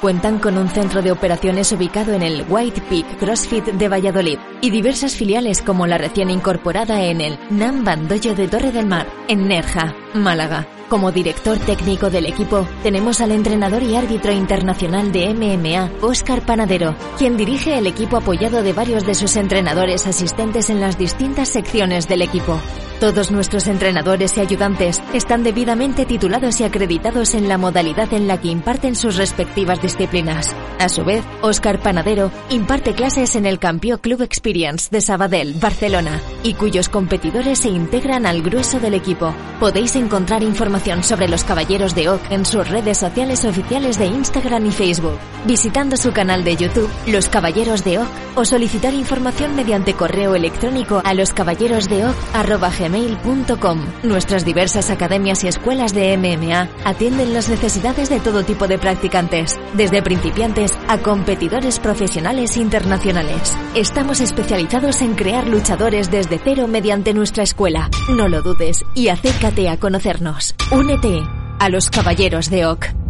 [0.00, 4.70] cuentan con un centro de operaciones ubicado en el White Peak CrossFit de Valladolid y
[4.70, 9.48] diversas filiales como la recién incorporada en el Nam Bandoyo de Torre del Mar, en
[9.48, 10.66] Nerja, Málaga.
[10.88, 16.96] Como director técnico del equipo, tenemos al entrenador y árbitro internacional de MMA, Óscar Panadero,
[17.18, 22.08] quien dirige el equipo apoyado de varios de sus entrenadores asistentes en las distintas secciones
[22.08, 22.58] del equipo.
[23.00, 28.40] Todos nuestros entrenadores y ayudantes están debidamente titulados y acreditados en la modalidad en la
[28.40, 30.54] que imparten sus respectivas disciplinas.
[30.78, 36.20] A su vez, Óscar Panadero imparte clases en el Campeón Club Experience de Sabadell, Barcelona,
[36.42, 39.34] y cuyos competidores se integran al grueso del equipo.
[39.58, 44.66] Podéis encontrar información sobre los Caballeros de Oak en sus redes sociales oficiales de Instagram
[44.66, 49.94] y Facebook, visitando su canal de YouTube, Los Caballeros de Oak, o solicitar información mediante
[49.94, 53.86] correo electrónico a loscaballerosdeoc.gmail.com.
[54.04, 59.58] Nuestras diversas academias y escuelas de MMA atienden las necesidades de todo tipo de practicantes,
[59.78, 63.56] desde principiantes a competidores profesionales internacionales.
[63.74, 67.88] Estamos especializados en crear luchadores desde cero mediante nuestra escuela.
[68.10, 70.54] No lo dudes y acércate a conocernos.
[70.70, 71.22] Únete
[71.60, 73.07] a los Caballeros de Oak.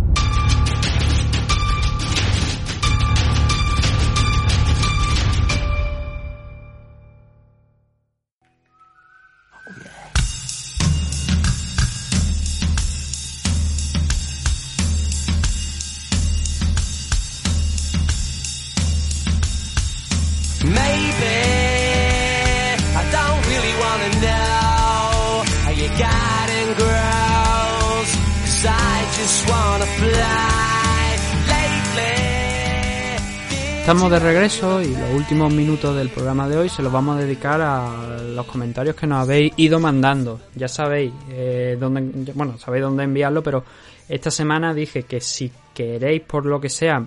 [33.88, 37.20] Estamos de regreso y los últimos minutos del programa de hoy se los vamos a
[37.20, 40.42] dedicar a los comentarios que nos habéis ido mandando.
[40.54, 43.64] Ya sabéis eh, dónde, bueno, sabéis dónde enviarlo, pero
[44.06, 47.02] esta semana dije que si queréis por lo que sea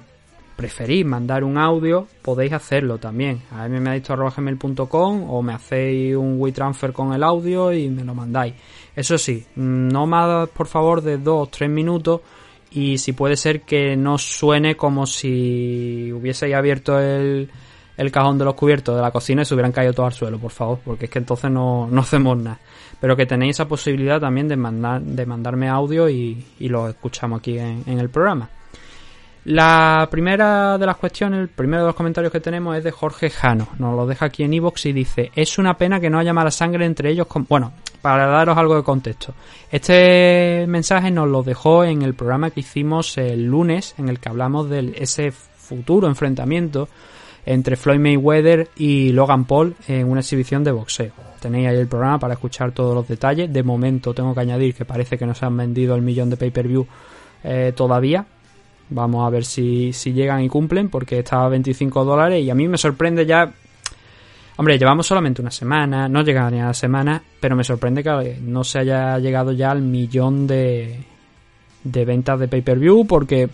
[0.56, 3.44] preferís mandar un audio, podéis hacerlo también.
[3.52, 8.56] A mmadicto.gmail.com o me hacéis un WeTransfer con el audio y me lo mandáis.
[8.96, 12.22] Eso sí, no más por favor de 2 o 3 minutos
[12.72, 17.50] y si puede ser que no suene como si hubieseis abierto el,
[17.98, 20.40] el cajón de los cubiertos de la cocina y se hubieran caído todos al suelo,
[20.40, 22.60] por favor, porque es que entonces no, no hacemos nada.
[23.00, 27.40] Pero que tenéis esa posibilidad también de, mandar, de mandarme audio y, y lo escuchamos
[27.40, 28.50] aquí en, en el programa.
[29.46, 33.32] La primera de las cuestiones, el primero de los comentarios que tenemos es de Jorge
[33.32, 33.70] Jano.
[33.80, 36.52] Nos lo deja aquí en iVoox y dice: Es una pena que no haya mala
[36.52, 37.26] sangre entre ellos.
[37.26, 37.48] Con...
[37.50, 39.34] Bueno, para daros algo de contexto.
[39.72, 44.30] Este mensaje nos lo dejó en el programa que hicimos el lunes, en el que
[44.30, 46.88] hablamos de ese futuro enfrentamiento
[47.44, 51.14] entre Floyd Mayweather y Logan Paul en una exhibición de boxeo.
[51.40, 53.52] Tenéis ahí el programa para escuchar todos los detalles.
[53.52, 56.38] De momento tengo que añadir que parece que no se han vendido el millón de
[56.38, 56.86] pay-per-view
[57.44, 58.24] eh, todavía.
[58.92, 62.56] Vamos a ver si, si llegan y cumplen porque estaba a 25 dólares y a
[62.56, 63.52] mí me sorprende ya...
[64.58, 68.38] Hombre, llevamos solamente una semana, no llega ni a la semana, pero me sorprende que
[68.42, 71.00] no se haya llegado ya al millón de,
[71.86, 73.50] de ventas de pay-per-view porque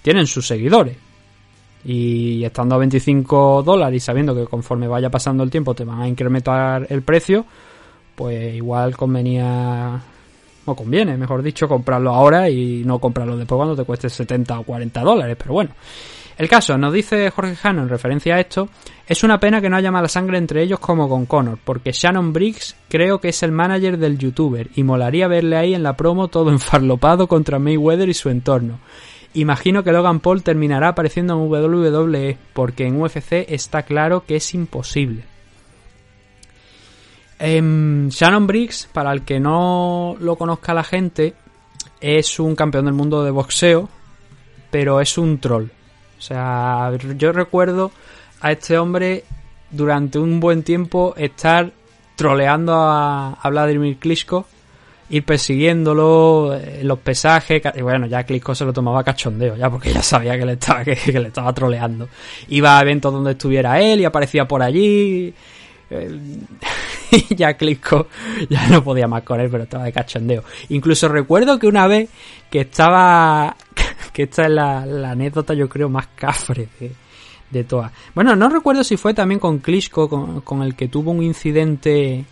[0.00, 0.96] tienen sus seguidores.
[1.84, 6.00] Y estando a 25 dólares y sabiendo que conforme vaya pasando el tiempo te van
[6.00, 7.44] a incrementar el precio,
[8.14, 10.00] pues igual convenía
[10.74, 15.00] conviene, mejor dicho, comprarlo ahora y no comprarlo después cuando te cueste 70 o 40
[15.02, 15.36] dólares.
[15.38, 15.70] Pero bueno,
[16.40, 18.68] el caso, nos dice Jorge Jano en referencia a esto,
[19.06, 22.32] es una pena que no haya mala sangre entre ellos como con Connor, porque Shannon
[22.32, 26.28] Briggs creo que es el manager del youtuber y molaría verle ahí en la promo
[26.28, 28.78] todo enfarlopado contra Mayweather y su entorno.
[29.34, 34.54] Imagino que Logan Paul terminará apareciendo en WWE, porque en UFC está claro que es
[34.54, 35.29] imposible.
[37.42, 41.32] Em, Shannon Briggs, para el que no lo conozca la gente,
[41.98, 43.88] es un campeón del mundo de boxeo,
[44.70, 45.68] pero es un troll.
[46.18, 47.92] O sea, yo recuerdo
[48.42, 49.24] a este hombre
[49.70, 51.72] durante un buen tiempo estar
[52.14, 54.44] troleando a, Vladimir Klitschko,
[55.08, 59.94] ir persiguiéndolo en los pesajes, y bueno, ya Klitschko se lo tomaba cachondeo, ya porque
[59.94, 62.06] ya sabía que le estaba, que, le estaba troleando.
[62.48, 65.32] Iba a eventos donde estuviera él y aparecía por allí.
[65.88, 66.20] Eh,
[67.30, 68.08] ya Klitschko
[68.48, 70.44] ya no podía más con él, pero estaba de cachondeo.
[70.68, 72.10] Incluso recuerdo que una vez
[72.50, 73.56] que estaba,
[74.12, 76.92] que esta es la, anécdota yo creo más cafre de,
[77.50, 77.92] de todas.
[78.14, 82.24] Bueno, no recuerdo si fue también con Klitschko, con, con el que tuvo un incidente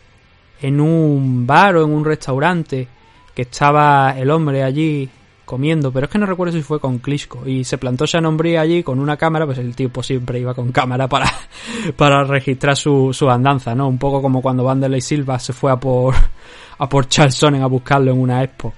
[0.61, 2.89] en un bar o en un restaurante,
[3.35, 5.09] que estaba el hombre allí
[5.49, 8.59] comiendo, pero es que no recuerdo si fue con Klitschko y se plantó Shannon Briggs
[8.61, 11.27] allí con una cámara, pues el tipo siempre iba con cámara para,
[11.97, 13.89] para registrar su, su andanza, ¿no?
[13.89, 16.15] Un poco como cuando Vanderlei Silva se fue a por,
[16.79, 18.75] a por Charles Sonnen a buscarlo en una expo.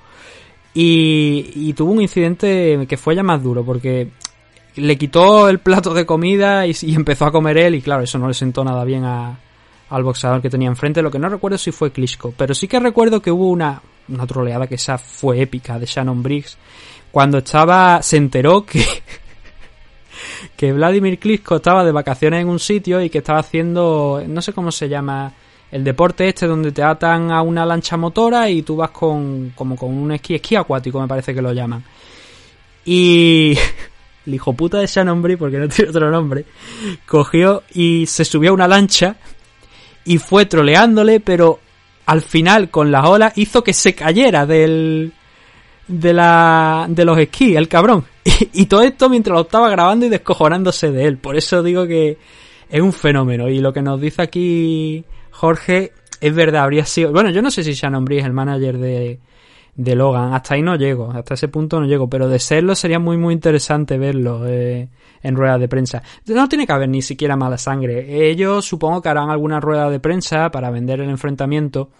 [0.73, 4.09] Y, y tuvo un incidente que fue ya más duro porque
[4.77, 8.17] le quitó el plato de comida y, y empezó a comer él y claro, eso
[8.17, 9.37] no le sentó nada bien a,
[9.91, 11.03] al boxeador que tenía enfrente.
[11.03, 14.27] Lo que no recuerdo si fue Klitschko, pero sí que recuerdo que hubo una, una
[14.27, 16.57] troleada que esa fue épica de Shannon Briggs.
[17.11, 18.85] Cuando estaba se enteró que
[20.57, 24.53] que Vladimir Klitschko estaba de vacaciones en un sitio y que estaba haciendo no sé
[24.53, 25.33] cómo se llama
[25.71, 29.77] el deporte este donde te atan a una lancha motora y tú vas con como
[29.77, 31.85] con un esquí esquí acuático me parece que lo llaman.
[32.85, 33.57] Y
[34.27, 36.45] el hijo puta de Shannon Briggs porque no tiene otro nombre
[37.07, 39.17] cogió y se subió a una lancha
[40.05, 41.61] y fue troleándole pero
[42.11, 45.13] al final con las olas hizo que se cayera del
[45.87, 48.05] de la de los esquís el cabrón.
[48.53, 51.19] Y, todo esto mientras lo estaba grabando y descojonándose de él.
[51.19, 52.19] Por eso digo que
[52.69, 53.49] es un fenómeno.
[53.49, 57.63] Y lo que nos dice aquí Jorge es verdad habría sido bueno yo no sé
[57.63, 59.21] si Shannon es el manager de
[59.75, 62.99] de Logan hasta ahí no llego hasta ese punto no llego pero de serlo sería
[62.99, 64.89] muy muy interesante verlo eh,
[65.23, 69.09] en rueda de prensa no tiene que haber ni siquiera mala sangre ellos supongo que
[69.09, 71.91] harán alguna rueda de prensa para vender el enfrentamiento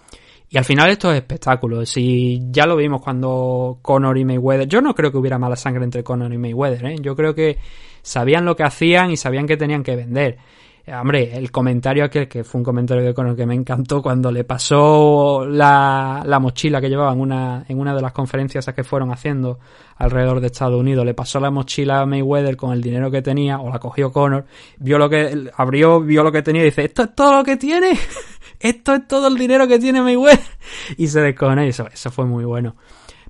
[0.53, 1.85] y al final esto es espectáculo.
[1.85, 4.67] Si ya lo vimos cuando Conor y Mayweather.
[4.67, 6.95] Yo no creo que hubiera mala sangre entre Conor y Mayweather, ¿eh?
[6.99, 7.57] Yo creo que
[8.01, 10.39] sabían lo que hacían y sabían que tenían que vender.
[10.87, 14.43] Hombre, el comentario aquel, que fue un comentario de Conor que me encantó cuando le
[14.43, 19.11] pasó la, la mochila que llevaba en una, en una de las conferencias que fueron
[19.11, 19.59] haciendo
[19.97, 23.59] alrededor de Estados Unidos, le pasó la mochila a Mayweather con el dinero que tenía,
[23.59, 24.45] o la cogió Conor,
[24.79, 27.57] vio lo que, abrió, vio lo que tenía y dice, ¿esto es todo lo que
[27.57, 27.91] tiene?
[28.59, 30.39] ¿Esto es todo el dinero que tiene Mayweather?
[30.97, 32.75] Y se descojonó y eso, eso fue muy bueno.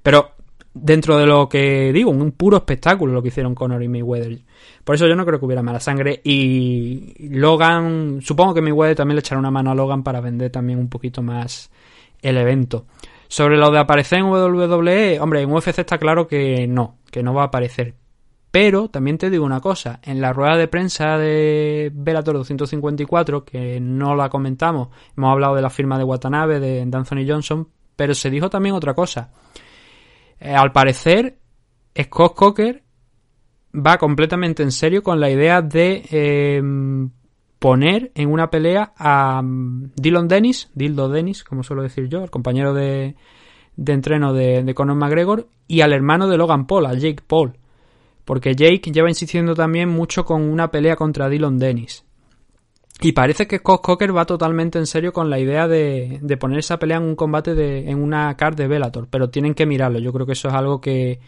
[0.02, 0.32] Pero
[0.74, 4.40] dentro de lo que digo, un puro espectáculo lo que hicieron Conor y Mayweather.
[4.84, 6.22] Por eso yo no creo que hubiera mala sangre.
[6.24, 10.80] Y Logan, supongo que Mayweather también le echará una mano a Logan para vender también
[10.80, 11.70] un poquito más
[12.22, 12.86] el evento.
[13.28, 17.34] Sobre lo de aparecer en WWE, hombre, en UFC está claro que no, que no
[17.34, 17.96] va a aparecer.
[18.52, 23.80] Pero también te digo una cosa, en la rueda de prensa de Bellator 254, que
[23.80, 28.30] no la comentamos, hemos hablado de la firma de Watanabe, de Anthony Johnson, pero se
[28.30, 29.32] dijo también otra cosa.
[30.42, 31.38] Eh, al parecer,
[31.96, 32.84] Scott Coker
[33.74, 36.62] va completamente en serio con la idea de eh,
[37.60, 42.32] poner en una pelea a mm, Dylan Dennis, Dildo Dennis, como suelo decir yo, el
[42.32, 43.16] compañero de,
[43.76, 47.54] de entreno de, de Conor McGregor, y al hermano de Logan Paul, a Jake Paul.
[48.26, 52.04] Porque Jake lleva insistiendo también mucho con una pelea contra Dylan Dennis.
[53.04, 56.60] Y parece que Scott Coker va totalmente en serio con la idea de, de poner
[56.60, 59.08] esa pelea en un combate de, en una card de Bellator.
[59.10, 59.98] Pero tienen que mirarlo.
[59.98, 61.20] Yo creo que eso es algo que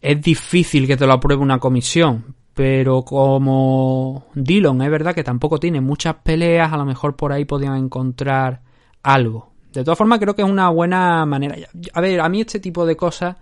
[0.00, 2.34] es difícil que te lo apruebe una comisión.
[2.54, 7.44] Pero como Dillon es verdad que tampoco tiene muchas peleas, a lo mejor por ahí
[7.44, 8.62] podían encontrar
[9.02, 9.52] algo.
[9.72, 11.54] De todas formas, creo que es una buena manera.
[11.92, 13.36] A ver, a mí este tipo de cosas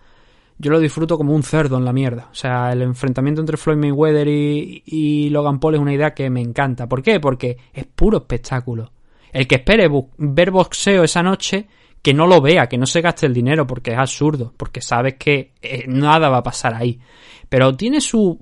[0.58, 2.28] yo lo disfruto como un cerdo en la mierda.
[2.30, 6.30] O sea, el enfrentamiento entre Floyd Mayweather y, y Logan Paul es una idea que
[6.30, 6.88] me encanta.
[6.88, 7.20] ¿Por qué?
[7.20, 8.92] Porque es puro espectáculo.
[9.32, 11.66] El que espere ver boxeo esa noche,
[12.00, 15.14] que no lo vea, que no se gaste el dinero, porque es absurdo, porque sabes
[15.14, 17.00] que eh, nada va a pasar ahí.
[17.48, 18.38] Pero tiene su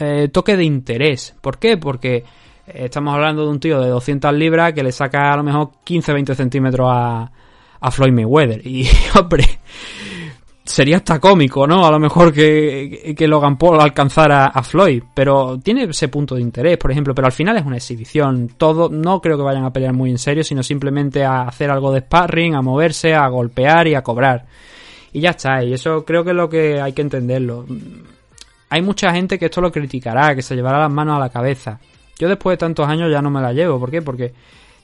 [0.00, 1.36] eh, toque de interés.
[1.40, 1.76] ¿Por qué?
[1.76, 2.24] Porque eh,
[2.66, 6.34] estamos hablando de un tío de 200 libras que le saca a lo mejor 15-20
[6.34, 7.30] centímetros a,
[7.80, 8.62] a Floyd Mayweather.
[8.66, 9.44] Y, hombre,
[10.66, 11.86] sería hasta cómico, ¿no?
[11.86, 16.42] A lo mejor que, que Logan Paul alcanzara a Floyd, pero tiene ese punto de
[16.42, 18.50] interés, por ejemplo, pero al final es una exhibición.
[18.56, 21.92] Todo, no creo que vayan a pelear muy en serio, sino simplemente a hacer algo
[21.92, 24.44] de sparring, a moverse, a golpear y a cobrar.
[25.12, 27.64] Y ya está, y eso creo que es lo que hay que entenderlo.
[28.68, 31.78] Hay mucha gente que esto lo criticará, que se llevará las manos a la cabeza.
[32.18, 34.02] Yo después de tantos años ya no me la llevo, ¿por qué?
[34.02, 34.32] Porque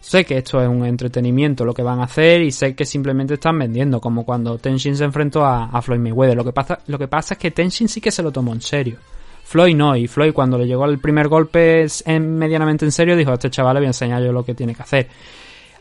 [0.03, 3.35] sé que esto es un entretenimiento lo que van a hacer y sé que simplemente
[3.35, 6.37] están vendiendo, como cuando Tenshin se enfrentó a, Floyd Mayweather.
[6.37, 8.61] Lo que, pasa, lo que pasa es que Tenshin sí que se lo tomó en
[8.61, 8.97] serio.
[9.45, 13.31] Floyd no, y Floyd cuando le llegó el primer golpe en, medianamente en serio dijo,
[13.31, 15.09] a este chaval le voy a enseñar yo lo que tiene que hacer.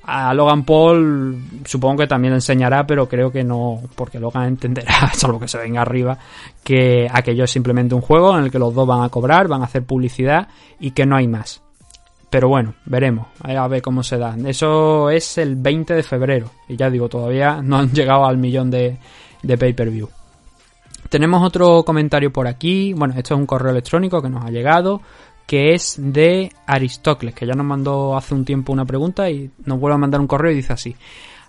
[0.04, 5.12] A Logan Paul supongo que también le enseñará, pero creo que no, porque Logan entenderá,
[5.14, 6.18] salvo que se venga arriba,
[6.64, 9.62] que aquello es simplemente un juego en el que los dos van a cobrar, van
[9.62, 10.48] a hacer publicidad
[10.80, 11.62] y que no hay más.
[12.32, 14.38] Pero bueno, veremos, a ver cómo se da.
[14.46, 16.50] Eso es el 20 de febrero.
[16.70, 18.98] Y ya digo, todavía no han llegado al millón de,
[19.44, 20.10] de pay-per-view.
[21.10, 22.94] Tenemos otro comentario por aquí.
[22.94, 25.02] Bueno, esto es un correo electrónico que nos ha llegado.
[25.46, 29.78] Que es de Aristócles, que ya nos mandó hace un tiempo una pregunta y nos
[29.78, 30.96] vuelve a mandar un correo y dice así.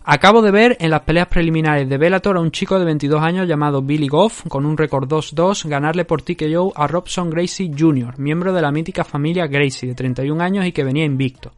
[0.05, 3.46] Acabo de ver en las peleas preliminares de Bellator a un chico de 22 años
[3.46, 8.53] llamado Billy Goff, con un récord 2-2, ganarle por TKO a Robson Gracie Jr., miembro
[8.53, 11.53] de la mítica familia Gracie, de 31 años y que venía invicto.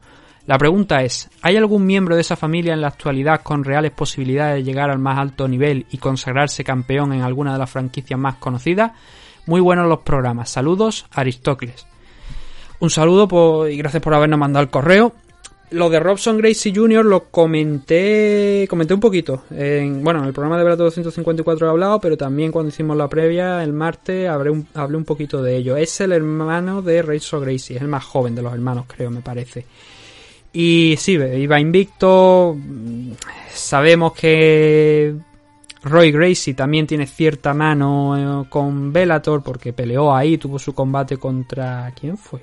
[0.47, 4.57] La pregunta es, ¿hay algún miembro de esa familia en la actualidad con reales posibilidades
[4.57, 8.35] de llegar al más alto nivel y consagrarse campeón en alguna de las franquicias más
[8.35, 8.93] conocidas?
[9.47, 10.51] Muy buenos los programas.
[10.51, 11.87] Saludos, Aristócles.
[12.79, 15.15] Un saludo y gracias por habernos mandado el correo
[15.71, 17.05] lo de Robson Gracie Jr.
[17.05, 19.45] lo comenté comenté un poquito.
[19.51, 23.09] En, bueno, en el programa de Velato 254 he hablado, pero también cuando hicimos la
[23.09, 25.77] previa el martes hablé un, hablé un poquito de ello.
[25.77, 29.21] Es el hermano de Rachel Gracie, es el más joven de los hermanos, creo, me
[29.21, 29.67] parece.
[30.53, 32.57] Y sí, iba invicto.
[33.53, 35.15] Sabemos que
[35.83, 41.17] Roy Gracie también tiene cierta mano eh, con Bellator porque peleó ahí, tuvo su combate
[41.19, 41.93] contra...
[41.99, 42.41] ¿Quién fue?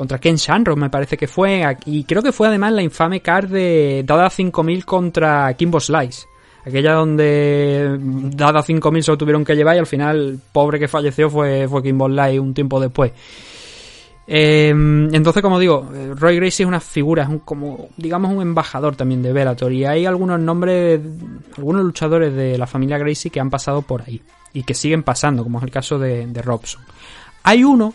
[0.00, 3.50] Contra Ken Shamrock me parece que fue, y creo que fue además la infame card
[3.50, 6.26] de Dada 5000 contra Kimbo Slice.
[6.64, 7.98] Aquella donde
[8.34, 11.82] Dada 5000 se lo tuvieron que llevar y al final pobre que falleció fue, fue
[11.82, 13.12] Kimbo Slice un tiempo después.
[14.26, 15.86] Eh, entonces, como digo,
[16.16, 19.70] Roy Gracie es una figura, es un, como, digamos, un embajador también de Bellator.
[19.70, 20.98] Y hay algunos nombres,
[21.58, 24.22] algunos luchadores de la familia Gracie que han pasado por ahí
[24.54, 26.80] y que siguen pasando, como es el caso de, de Robson.
[27.42, 27.92] Hay uno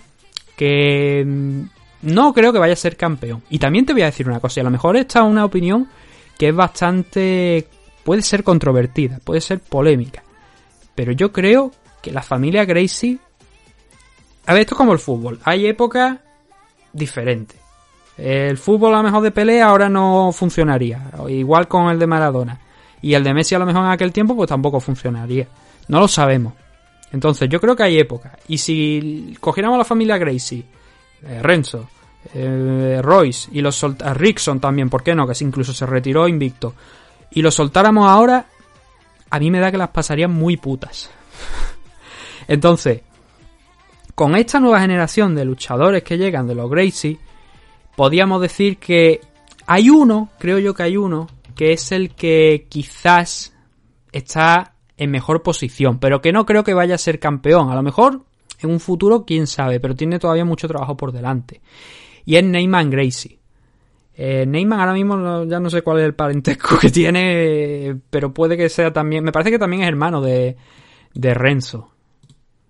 [0.56, 1.66] que
[2.02, 3.44] no creo que vaya a ser campeón.
[3.50, 5.46] Y también te voy a decir una cosa, y a lo mejor esta es una
[5.46, 5.88] opinión
[6.38, 7.68] que es bastante...
[8.04, 10.24] puede ser controvertida, puede ser polémica.
[10.94, 11.72] Pero yo creo
[12.02, 13.20] que la familia Gracie...
[14.46, 15.40] A ver, esto es como el fútbol.
[15.44, 16.20] Hay épocas
[16.94, 17.60] diferentes.
[18.18, 21.12] El fútbol a lo mejor de pelea ahora no funcionaría.
[21.28, 22.60] Igual con el de Maradona.
[23.02, 25.48] Y el de Messi a lo mejor en aquel tiempo pues tampoco funcionaría.
[25.88, 26.54] No lo sabemos.
[27.12, 28.34] Entonces yo creo que hay épocas.
[28.48, 30.64] Y si cogiéramos la familia Gracie,
[31.26, 31.90] eh, Renzo,
[32.34, 33.84] eh, Royce y los
[34.16, 35.28] Rickson también, ¿por qué no?
[35.28, 36.74] Que incluso se retiró invicto.
[37.32, 38.46] Y lo soltáramos ahora,
[39.30, 41.10] a mí me da que las pasarían muy putas.
[42.48, 43.02] Entonces,
[44.14, 47.18] con esta nueva generación de luchadores que llegan de los Gracie,
[47.96, 49.22] podríamos decir que
[49.66, 53.54] hay uno, creo yo que hay uno, que es el que quizás
[54.12, 57.70] está en mejor posición, pero que no creo que vaya a ser campeón.
[57.72, 58.22] A lo mejor
[58.66, 61.62] un futuro, quién sabe, pero tiene todavía mucho trabajo por delante.
[62.26, 63.40] Y es Neyman Gracie.
[64.18, 68.58] Eh, Neyman ahora mismo ya no sé cuál es el parentesco que tiene, pero puede
[68.58, 69.24] que sea también.
[69.24, 70.56] Me parece que también es hermano de,
[71.14, 71.96] de Renzo.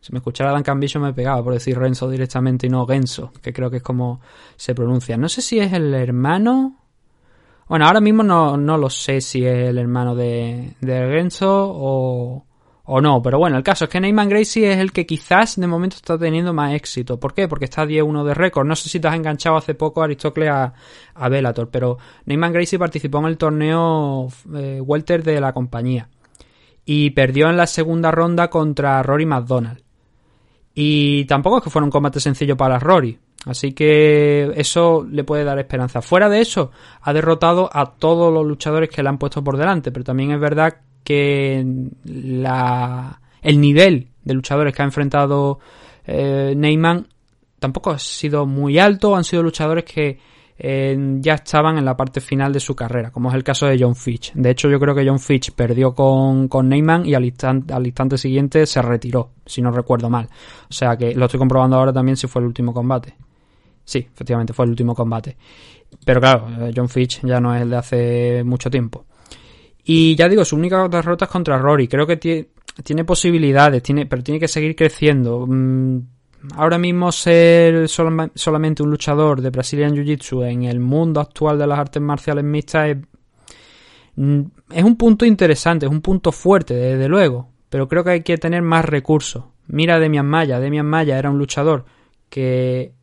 [0.06, 3.52] Si me escuchara Dan Cambicho me pegaba por decir Renzo directamente y no Genso, que
[3.52, 4.22] creo que es como
[4.56, 5.18] se pronuncia.
[5.18, 6.78] No sé si es el hermano.
[7.68, 12.46] Bueno, ahora mismo no, no lo sé si es el hermano de, de Genso o,
[12.86, 15.66] o no, pero bueno, el caso es que Neyman Gracie es el que quizás de
[15.66, 17.20] momento está teniendo más éxito.
[17.20, 17.48] ¿Por qué?
[17.48, 18.68] Porque está 10-1 de récord.
[18.68, 20.74] No sé si te has enganchado hace poco Aristocles a,
[21.16, 21.30] a
[21.72, 26.10] pero Neyman Gracie participó en el torneo eh, Welter de la compañía
[26.86, 29.82] y perdió en la segunda ronda contra Rory McDonald.
[30.76, 33.18] Y tampoco es que fuera un combate sencillo para Rory.
[33.46, 36.02] Así que eso le puede dar esperanza.
[36.02, 36.72] Fuera de eso,
[37.02, 39.92] ha derrotado a todos los luchadores que le han puesto por delante.
[39.92, 41.66] Pero también es verdad que
[42.04, 45.60] la, el nivel de luchadores que ha enfrentado
[46.06, 47.08] eh, Neyman
[47.60, 49.16] tampoco ha sido muy alto.
[49.16, 50.20] Han sido luchadores que
[50.58, 53.78] eh, ya estaban en la parte final de su carrera, como es el caso de
[53.80, 54.34] John Fitch.
[54.34, 57.86] De hecho, yo creo que John Fitch perdió con, con Neyman y al instante, al
[57.86, 60.28] instante siguiente se retiró, si no recuerdo mal.
[60.70, 63.16] O sea que lo estoy comprobando ahora también si fue el último combate.
[63.84, 65.38] Sí, efectivamente fue el último combate.
[66.04, 69.06] Pero claro, eh, John Fitch ya no es el de hace mucho tiempo.
[69.86, 71.88] Y ya digo, su única derrota es contra Rory.
[71.88, 72.48] Creo que tie-
[72.84, 75.46] tiene posibilidades, tiene, pero tiene que seguir creciendo.
[75.48, 76.00] Mm,
[76.56, 81.80] ahora mismo ser solamente un luchador de Brazilian Jiu-Jitsu en el mundo actual de las
[81.80, 82.98] artes marciales mixtas es,
[84.16, 87.50] mm, es un punto interesante, es un punto fuerte, desde luego.
[87.70, 89.44] Pero creo que hay que tener más recursos.
[89.68, 90.60] Mira a Demian Maya.
[90.60, 91.86] Demian Maya era un luchador
[92.30, 92.94] que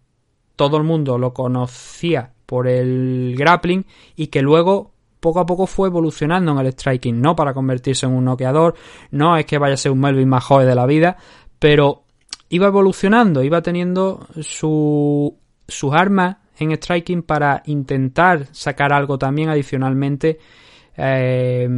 [0.57, 3.85] todo el mundo lo conocía por el grappling
[4.17, 4.92] y que luego
[5.23, 8.75] poco a poco fue evolucionando en el striking, no para convertirse en un noqueador,
[9.13, 11.17] no es que vaya a ser un Melvin Mahoe de la vida,
[11.59, 12.03] pero
[12.49, 15.35] iba evolucionando, iba teniendo su,
[15.69, 20.39] sus armas en striking para intentar sacar algo también adicionalmente,
[20.97, 21.69] eh,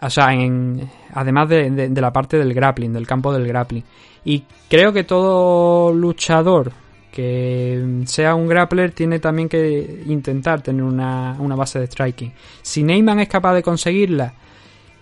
[0.00, 3.84] o sea, en, además de, de- de la parte del grappling, del campo del grappling.
[4.24, 6.72] Y creo que todo luchador
[7.10, 12.32] que sea un grappler tiene también que intentar tener una, una base de striking.
[12.62, 14.34] Si Neyman es capaz de conseguirla,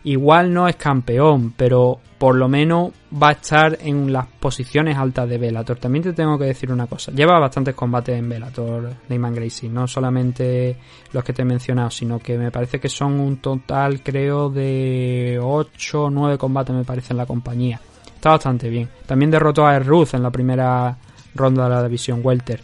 [0.04, 5.28] igual no es campeón, pero por lo menos va a estar en las posiciones altas
[5.28, 5.78] de Bellator.
[5.78, 9.86] También te tengo que decir una cosa, lleva bastantes combates en Bellator, Neyman Gracie, no
[9.86, 10.76] solamente
[11.12, 15.38] los que te he mencionado, sino que me parece que son un total, creo, de
[15.40, 17.80] 8 o 9 combates, me parece, en la compañía.
[18.14, 18.88] Está bastante bien.
[19.06, 20.96] También derrotó a Ruth en la primera
[21.34, 22.60] ronda de la división Welter.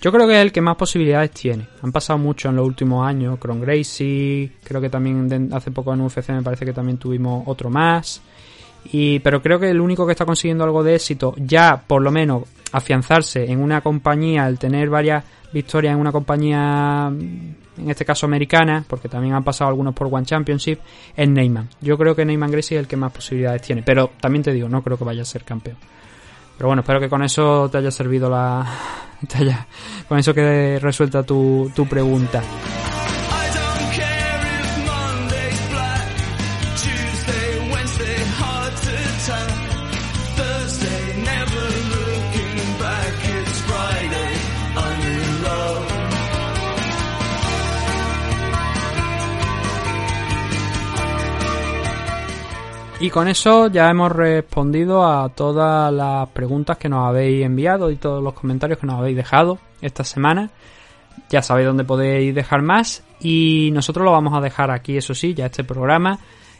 [0.00, 1.66] Yo creo que es el que más posibilidades tiene.
[1.82, 3.38] Han pasado mucho en los últimos años.
[3.38, 7.70] Cron Gracie, creo que también hace poco en UFC me parece que también tuvimos otro
[7.70, 8.20] más.
[8.92, 12.10] Y, pero creo que el único que está consiguiendo algo de éxito, ya por lo
[12.10, 12.42] menos
[12.72, 15.24] afianzarse en una compañía, el tener varias
[15.54, 17.56] victorias en una compañía, en
[17.88, 20.80] este caso americana, porque también han pasado algunos por One Championship,
[21.16, 21.70] es Neyman.
[21.80, 23.82] Yo creo que Neyman Gracie es el que más posibilidades tiene.
[23.82, 25.78] Pero también te digo, no creo que vaya a ser campeón.
[26.56, 28.64] Pero bueno, espero que con eso te haya servido la.
[29.28, 29.66] te haya-
[30.08, 32.42] con eso quede resuelta tu, tu pregunta.
[53.00, 57.96] Y con eso ya hemos respondido a todas las preguntas que nos habéis enviado y
[57.96, 60.50] todos los comentarios que nos habéis dejado esta semana.
[61.28, 65.34] Ya sabéis dónde podéis dejar más y nosotros lo vamos a dejar aquí, eso sí,
[65.34, 66.18] ya este programa.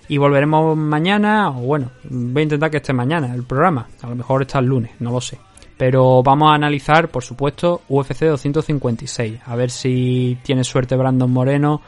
[0.09, 3.89] Y volveremos mañana, o bueno, voy a intentar que esté mañana el programa.
[4.03, 5.39] A lo mejor está el lunes, no lo sé.
[5.79, 9.41] Pero vamos a analizar, por supuesto, UFC 256.
[9.47, 11.81] A ver si tiene suerte Brandon Moreno.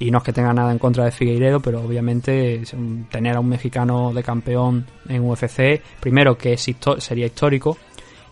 [0.00, 2.62] Y no es que tenga nada en contra de Figueiredo, pero obviamente
[3.10, 7.76] tener a un mexicano de campeón en UFC, primero que es histo- sería histórico.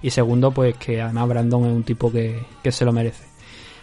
[0.03, 3.25] Y segundo, pues que además Brandon es un tipo que, que se lo merece.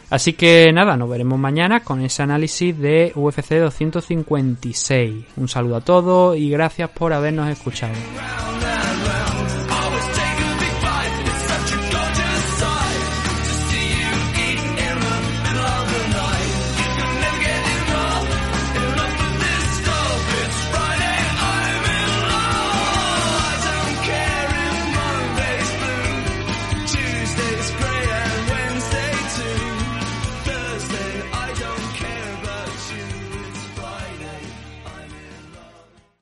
[0.09, 5.25] Así que nada, nos veremos mañana con ese análisis de UFC 256.
[5.37, 7.93] Un saludo a todos y gracias por habernos escuchado.